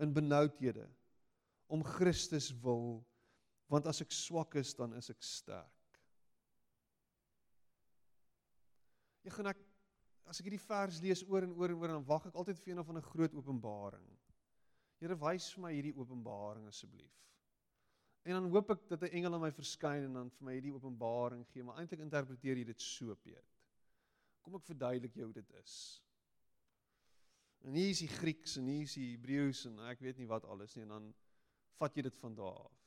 [0.00, 0.86] in benoudhede
[1.68, 3.02] om Christus wil,
[3.68, 5.77] want as ek swak is, dan is ek sterk.
[9.28, 9.58] Jy gaan ek
[10.28, 12.72] as ek hierdie vers lees oor en oor en oor dan wag ek altyd vir
[12.72, 14.06] een of 'n groot openbaring.
[15.00, 17.12] Here wys vir my hierdie openbaring asseblief.
[18.24, 20.72] En dan hoop ek dat 'n engel aan my verskyn en dan vir my hierdie
[20.72, 23.44] openbaring gee, maar eintlik interpreteer jy dit so, Piet.
[24.42, 26.02] Kom ek verduidelik jou hoe dit is.
[27.64, 30.44] En hier is die Grieks en hier is die Hebreëus en ek weet nie wat
[30.44, 31.14] alles nie en dan
[31.76, 32.78] vat jy dit van daar af.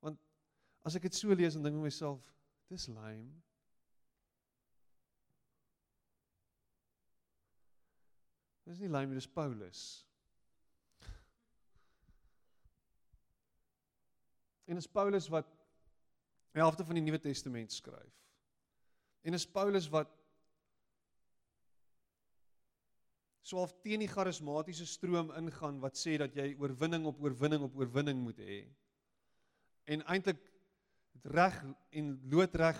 [0.00, 0.20] Want
[0.84, 2.34] as ek dit so lees en dink myself,
[2.68, 3.42] dis lame.
[8.64, 10.06] Dis nie lame, dis Paulus.
[14.64, 15.48] En dis Paulus wat
[16.54, 18.14] die helfte van die Nuwe Testament skryf.
[19.24, 20.10] En is Paulus wat
[23.44, 28.22] swaalf teen die charismatiese stroom ingaan wat sê dat jy oorwinning op oorwinning op oorwinning
[28.24, 28.62] moet hê.
[29.84, 30.40] En eintlik
[31.22, 31.56] reg
[31.90, 32.78] en loodreg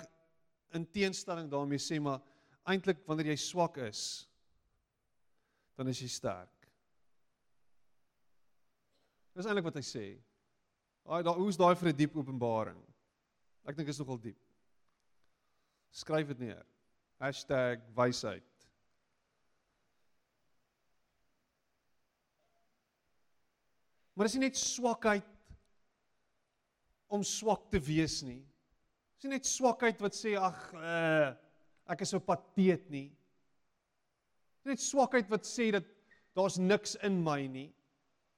[0.75, 2.21] in teenstelling daarmee sê maar
[2.67, 4.29] eintlik wanneer jy swak is
[5.75, 6.69] dan is jy sterk.
[9.35, 10.07] Dis eintlik wat hy sê.
[11.05, 12.81] Daai daar hoe's daai vir 'n diep openbaring.
[13.67, 14.39] Ek dink is nogal diep.
[15.91, 16.65] Skryf dit neer.
[17.95, 18.55] #wysheid.
[24.15, 25.34] Maar dis nie net swakheid
[27.15, 28.43] om swak te wees nie.
[29.15, 31.31] Dis nie net swakheid wat sê ag uh,
[31.91, 33.09] ek is so pateet nie.
[34.63, 35.87] Dis net swakheid wat sê dat
[36.35, 37.71] daar's niks in my nie.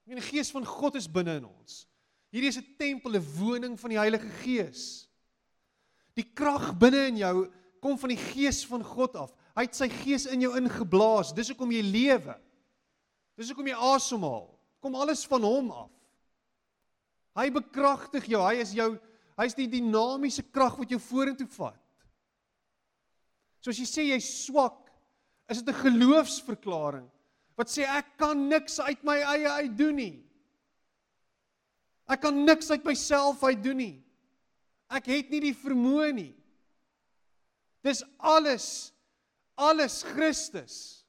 [0.04, 1.84] Ek meen die gees van God is binne in ons.
[2.34, 5.08] Hierdie is 'n tempel, 'n woning van die Heilige Gees.
[6.14, 7.36] Die krag binne in jou
[7.80, 9.32] kom van die gees van God af.
[9.56, 11.32] Hy het sy gees in jou ingeblaas.
[11.32, 12.36] Dis hoekom jy lewe.
[13.36, 14.48] Dis hoekom jy asemhaal.
[14.80, 15.95] Kom alles van hom af.
[17.36, 18.40] Hy bekragtig jou.
[18.40, 18.94] Hy is jou
[19.36, 21.82] hy's die dinamiese krag wat jou vorentoe vat.
[23.60, 24.88] So as jy sê jy's swak,
[25.50, 27.10] is dit 'n geloofsverklaring
[27.56, 30.24] wat sê ek kan niks uit my eie uit doen nie.
[32.08, 34.04] Ek kan niks uit myself uit doen nie.
[34.90, 36.34] Ek het nie die vermoë nie.
[37.82, 38.92] Dis alles
[39.56, 41.04] alles Christus.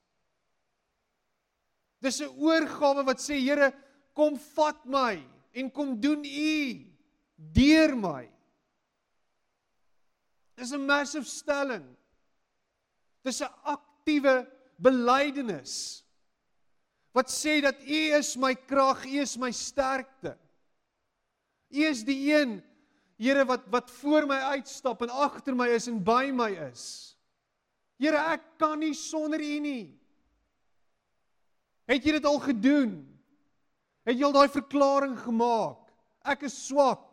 [2.02, 3.74] Dis 'n oorgawe wat sê Here,
[4.14, 6.86] kom vat my en kom doen u
[7.36, 8.26] deur my.
[10.58, 11.86] Dis 'n massive stelling.
[13.24, 16.04] Dis 'n aktiewe belydenis
[17.18, 20.38] wat sê dat U is my krag, U is my sterkte.
[21.74, 22.64] U is die een
[23.18, 27.16] Here wat wat voor my uitstap en agter my is en by my is.
[27.98, 29.98] Here, ek kan nie sonder U nie.
[31.90, 32.92] Het jy dit al gedoen?
[34.08, 35.84] Het jy al daai verklaring gemaak?
[36.24, 37.04] Ek is swak.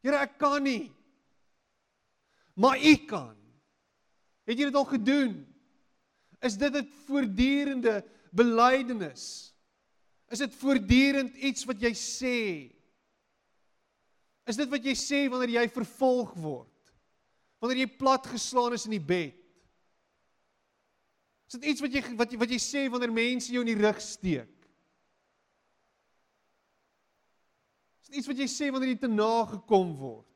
[0.00, 0.88] Here, ek kan nie.
[2.56, 3.36] Maar U kan.
[4.48, 5.34] Het jy dit al gedoen?
[6.40, 8.00] Is dit 'n voortdurende
[8.32, 9.52] belydenis?
[10.30, 12.36] Is dit voortdurend iets wat jy sê?
[14.46, 16.92] Is dit wat jy sê wanneer jy vervolg word?
[17.60, 19.36] Wanneer jy platgeslaan is in die bed?
[21.46, 23.82] Is dit iets wat jy wat jy wat jy sê wanneer mense jou in die
[23.82, 24.59] rug steek?
[28.00, 30.26] Is dit iets wat jy sê wanneer jy te na gekom word?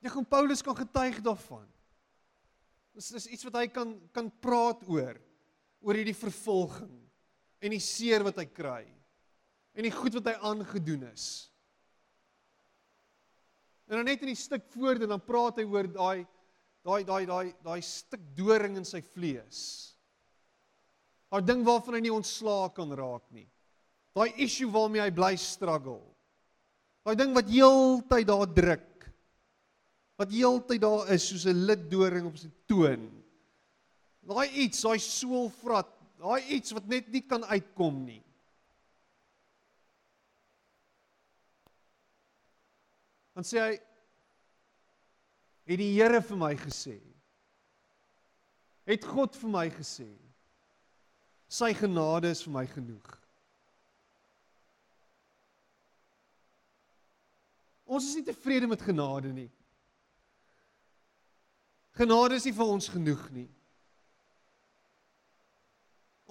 [0.00, 1.66] Ja, kom Paulus kan getuig daarvan.
[2.96, 5.18] Dis is iets wat hy kan kan praat oor
[5.80, 6.96] oor hierdie vervolging
[7.60, 8.82] en die seer wat hy kry
[9.76, 11.26] en die goed wat hy aangedoen is.
[13.88, 16.26] En dan net in die stuk voor dan praat hy oor daai
[16.86, 19.89] daai daai daai daai stuk doring in sy vlees.
[21.30, 23.46] Daai ding waarvan hy nie ontslae kan raak nie.
[24.14, 26.02] Daai issue waarmee hy bly struggle.
[27.06, 28.90] Daai ding wat heeltyd daar druk
[30.20, 33.08] wat heeltyd daar is soos 'n liddoring op sy toon.
[34.20, 35.88] Daai iets, daai soelvrat,
[36.20, 38.22] daai iets wat net nie kan uitkom nie.
[43.34, 43.72] Dan sê hy
[45.70, 47.00] het die Here vir my gesê.
[48.84, 50.10] Het God vir my gesê.
[51.50, 53.16] Sy genade is vir my genoeg.
[57.90, 59.48] Ons is nie tevrede met genade nie.
[61.98, 63.48] Genade is nie vir ons genoeg nie.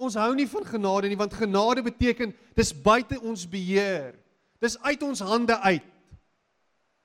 [0.00, 4.14] Ons hou nie van genade nie want genade beteken dis buite ons beheer.
[4.60, 5.84] Dis uit ons hande uit.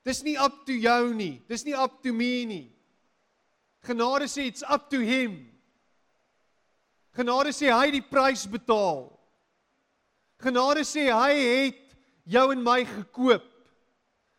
[0.08, 1.42] Dis nie up to jou nie.
[1.50, 2.64] Dis nie up to me nie.
[3.84, 5.36] Genade sê it's up to him.
[7.16, 9.06] Genade sê hy het die prys betaal.
[10.42, 11.78] Genade sê hy het
[12.28, 13.46] jou en my gekoop.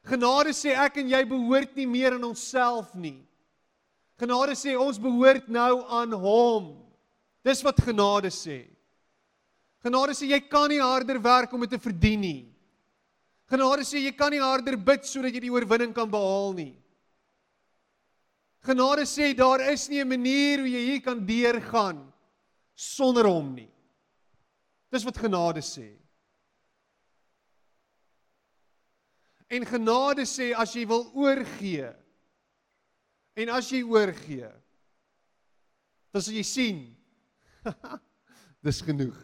[0.05, 3.17] Genade sê ek en jy behoort nie meer aan onsself nie.
[4.21, 6.67] Genade sê ons behoort nou aan hom.
[7.45, 8.67] Dis wat genade sê.
[9.81, 12.43] Genade sê jy kan nie harder werk om dit te verdien nie.
[13.49, 16.75] Genade sê jy kan nie harder bid sodat jy die oorwinning kan behaal nie.
[18.67, 22.05] Genade sê daar is nie 'n manier hoe jy hier kan deurgaan
[22.77, 23.71] sonder hom nie.
[24.93, 25.89] Dis wat genade sê.
[29.49, 31.89] En genade sê as jy wil oorgee
[33.37, 34.49] En as jy oorgee,
[36.09, 36.79] dan sal jy sien
[38.65, 39.17] dis genoeg.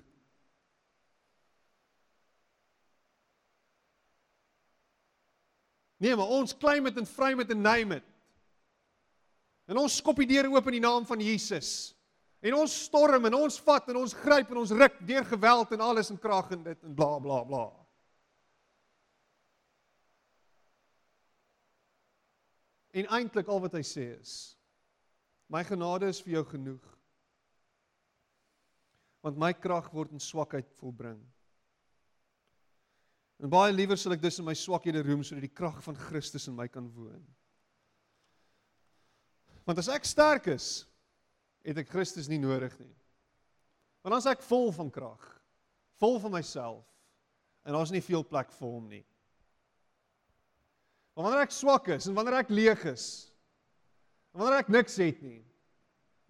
[6.03, 8.09] Nee, maar ons claim dit en vry met 'n name it.
[9.65, 11.95] En ons skop die deure oop in die naam van Jesus.
[12.43, 15.85] En ons storm en ons vat en ons gryp en ons ruk deur geweld en
[15.85, 17.63] alles in krag en dit en bla bla bla.
[22.93, 24.33] En eintlik al wat hy sê is:
[25.47, 26.83] My genade is vir jou genoeg.
[29.23, 31.21] Want my krag word in swakheid volbring.
[33.39, 36.49] En baie liewer sal ek dus in my swakhede roem sodat die krag van Christus
[36.51, 37.23] in my kan woon.
[39.63, 40.83] Want as ek sterk is,
[41.63, 42.91] het ek Christus nie nodig nie.
[44.03, 45.23] Want as ek vol van krag,
[46.01, 46.83] vol van myself,
[47.63, 49.03] en daar's nie veel plek vir hom nie.
[51.13, 53.05] Maar wanneer ek swak is en wanneer ek leeg is
[54.33, 55.39] en wanneer ek niks het nie,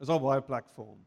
[0.04, 1.02] is daar baie plek vir hom.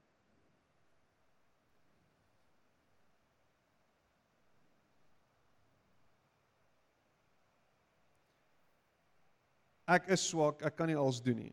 [9.86, 11.52] Ek is swak, ek kan nie alles doen nie.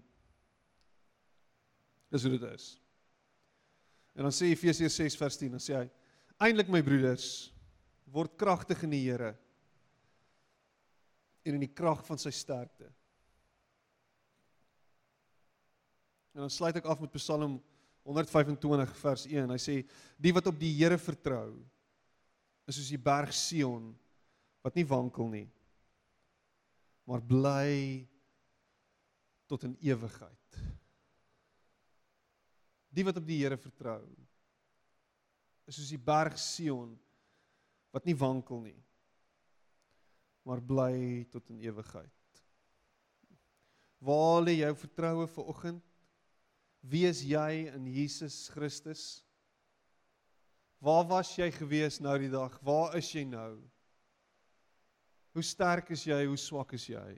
[2.13, 2.65] Dis hoe dit is.
[4.13, 5.87] En dan sê Efesiërs 6 vers 10, dan sê hy:
[6.37, 7.49] "Eindelik my broeders,
[8.13, 9.33] word kragtig in die Here
[11.43, 12.91] en in die krag van sy sterkte."
[16.33, 17.57] En dan sluit ek af met Psalm
[18.05, 19.49] 125 vers 1.
[19.49, 19.75] Hy sê:
[20.17, 21.57] "Die wat op die Here vertrou,
[22.67, 23.89] is soos die berg Sion
[24.61, 25.49] wat nie wankel nie,
[27.09, 28.05] maar bly
[29.49, 30.61] tot in ewigheid."
[32.93, 34.01] Die wat op die Here vertrou
[35.67, 36.91] is soos die berg Sion
[37.93, 38.79] wat nie wankel nie
[40.43, 42.11] maar bly tot in ewigheid.
[44.03, 45.83] Waar lê jou vertroue vir oggend?
[46.83, 49.23] Wie is jy in Jesus Christus?
[50.83, 52.57] Waar was jy gewees nou die dag?
[52.59, 53.55] Waar is jy nou?
[55.33, 56.25] Hoe sterk is jy?
[56.27, 57.13] Hoe swak is jy?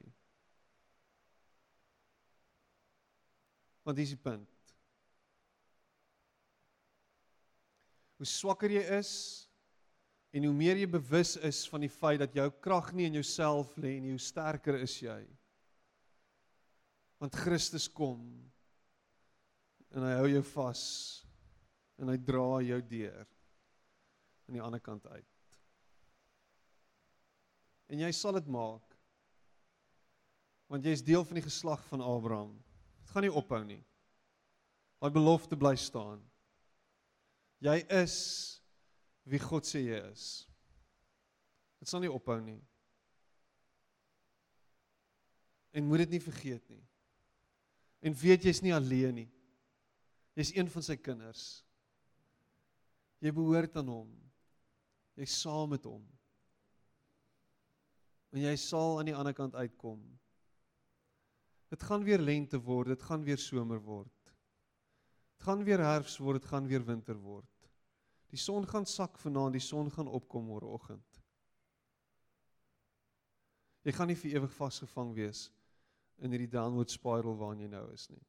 [3.86, 4.55] Want dis die punt.
[8.20, 9.12] Hoe swakker jy is
[10.36, 13.76] en hoe meer jy bewus is van die feit dat jou krag nie in jouself
[13.80, 15.22] lê nie, hoe sterker is jy.
[17.20, 18.24] Want Christus kom
[19.96, 20.84] en hy hou jou vas
[22.02, 23.24] en hy dra jou deur
[24.46, 25.32] aan die ander kant uit.
[27.92, 28.96] En jy sal dit maak.
[30.72, 32.56] Want jy is deel van die geslag van Abraham.
[33.04, 33.84] Dit gaan nie ophou nie.
[35.00, 36.24] Daai belofte bly staan.
[37.64, 38.16] Jy is
[39.26, 40.26] wie God sê jy is.
[41.80, 42.60] Dit sal nie ophou nie.
[45.76, 46.84] En moet dit nie vergeet nie.
[48.06, 49.30] En weet jy's nie alleen nie.
[50.36, 51.46] Jy's een van sy kinders.
[53.24, 54.12] Jy behoort aan hom.
[55.20, 56.04] Jy's saam met hom.
[58.36, 60.02] En jy sal aan die ander kant uitkom.
[61.72, 64.12] Dit gaan weer lente word, dit gaan weer somer word.
[65.46, 67.70] Gaan weer herfs word, dit gaan weer winter word.
[68.34, 71.22] Die son gaan sak vanaand, die son gaan opkom môreoggend.
[73.86, 75.46] Jy gaan nie vir ewig vasgevang wees
[76.26, 78.24] in hierdie downward spiral waarin jy nou is nie.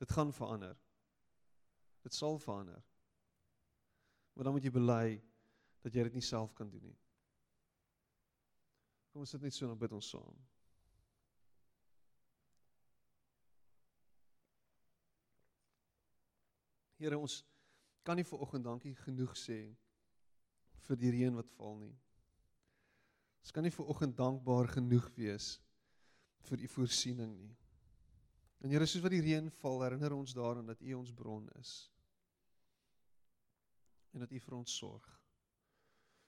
[0.00, 0.78] Dit gaan verander.
[2.06, 2.80] Dit sal verander.
[4.32, 5.18] Maar dan moet jy bely
[5.84, 6.96] dat jy dit nie self kan doen nie.
[9.12, 10.40] Kom ons sit net so en bid ons saam.
[16.98, 17.42] Here ons
[18.04, 19.60] kan nie vir oggend dankie genoeg sê
[20.88, 21.94] vir die reën wat val nie.
[23.44, 25.56] Ons kan nie vir oggend dankbaar genoeg wees
[26.48, 27.54] vir u voorsiening nie.
[28.64, 31.74] En Here, soos wat die reën val, herinner ons daaraan dat u ons bron is.
[34.16, 35.06] En dat u vir ons sorg.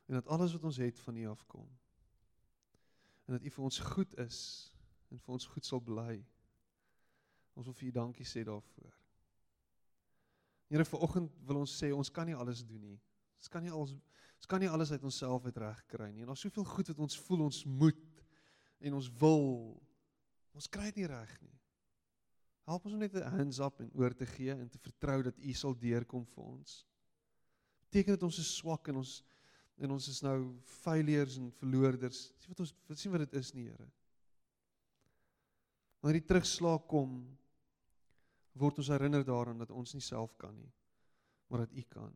[0.07, 1.67] En dat alles wat ons het van u afkom.
[3.27, 4.39] En dat u vir ons goed is
[5.11, 6.21] en vir ons goed sal bly.
[7.59, 9.00] Ons wil vir u dankie sê daarvoor.
[10.71, 12.99] Here vanoggend wil ons sê ons kan nie alles doen nie.
[13.41, 13.97] Ons kan nie alles
[14.41, 16.23] ons kan nie alles uit onsself uit reg kry nie.
[16.23, 18.23] En daar's soveel goed wat ons voel ons moet
[18.81, 19.43] en ons wil.
[20.57, 21.57] Ons kry dit nie reg nie.
[22.71, 25.39] Help ons om net 'n hands up en oor te gee en te vertrou dat
[25.39, 26.87] U sal deurkom vir ons.
[27.91, 29.23] Beteken dit ons is swak en ons
[29.81, 32.33] en ons is nou failures en verloorders.
[32.39, 33.91] Sien wat ons sien wat dit is nie, Here.
[36.01, 37.39] Wanneer die terugslag kom,
[38.61, 40.73] word ons herinner daaraan dat ons nie self kan nie,
[41.49, 42.13] maar dat U kan.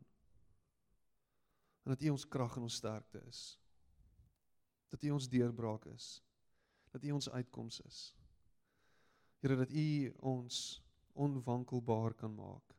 [1.85, 3.41] En dat U ons krag en ons sterkte is.
[4.89, 6.07] Dat U ons deurbraak is.
[6.93, 7.99] Dat U ons uitkoms is.
[9.43, 10.61] Here dat U ons
[11.13, 12.73] onwankelbaar kan maak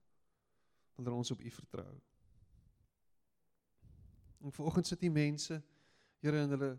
[0.96, 1.94] wanneer ons op U vertrou.
[4.40, 5.62] En vanoggend sit die mense,
[6.24, 6.70] Here, en hulle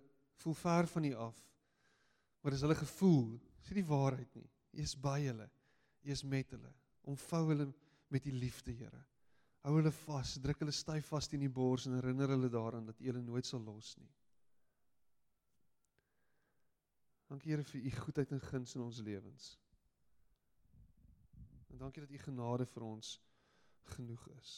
[0.42, 1.38] voel ver van U af.
[2.42, 3.28] Maar dis hulle gevoel,
[3.62, 4.48] dis nie die waarheid nie.
[4.74, 5.46] U is by hulle.
[6.08, 6.72] Is met hulle.
[7.08, 7.68] Omvou hulle
[8.08, 9.04] met u liefde, Here.
[9.68, 13.00] Hou hulle vas, druk hulle styf vas in die bors en herinner hulle daaraan dat
[13.02, 14.12] u hulle nooit sal los nie.
[17.28, 19.50] Dankie Here vir u goedheid en guns in ons lewens.
[21.68, 23.18] En dankie dat u genade vir ons
[23.98, 24.54] genoeg is.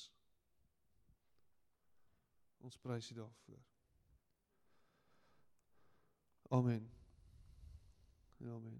[2.61, 3.65] Ons prys u daarvoor.
[6.59, 6.85] Amen.
[8.45, 8.77] Amen.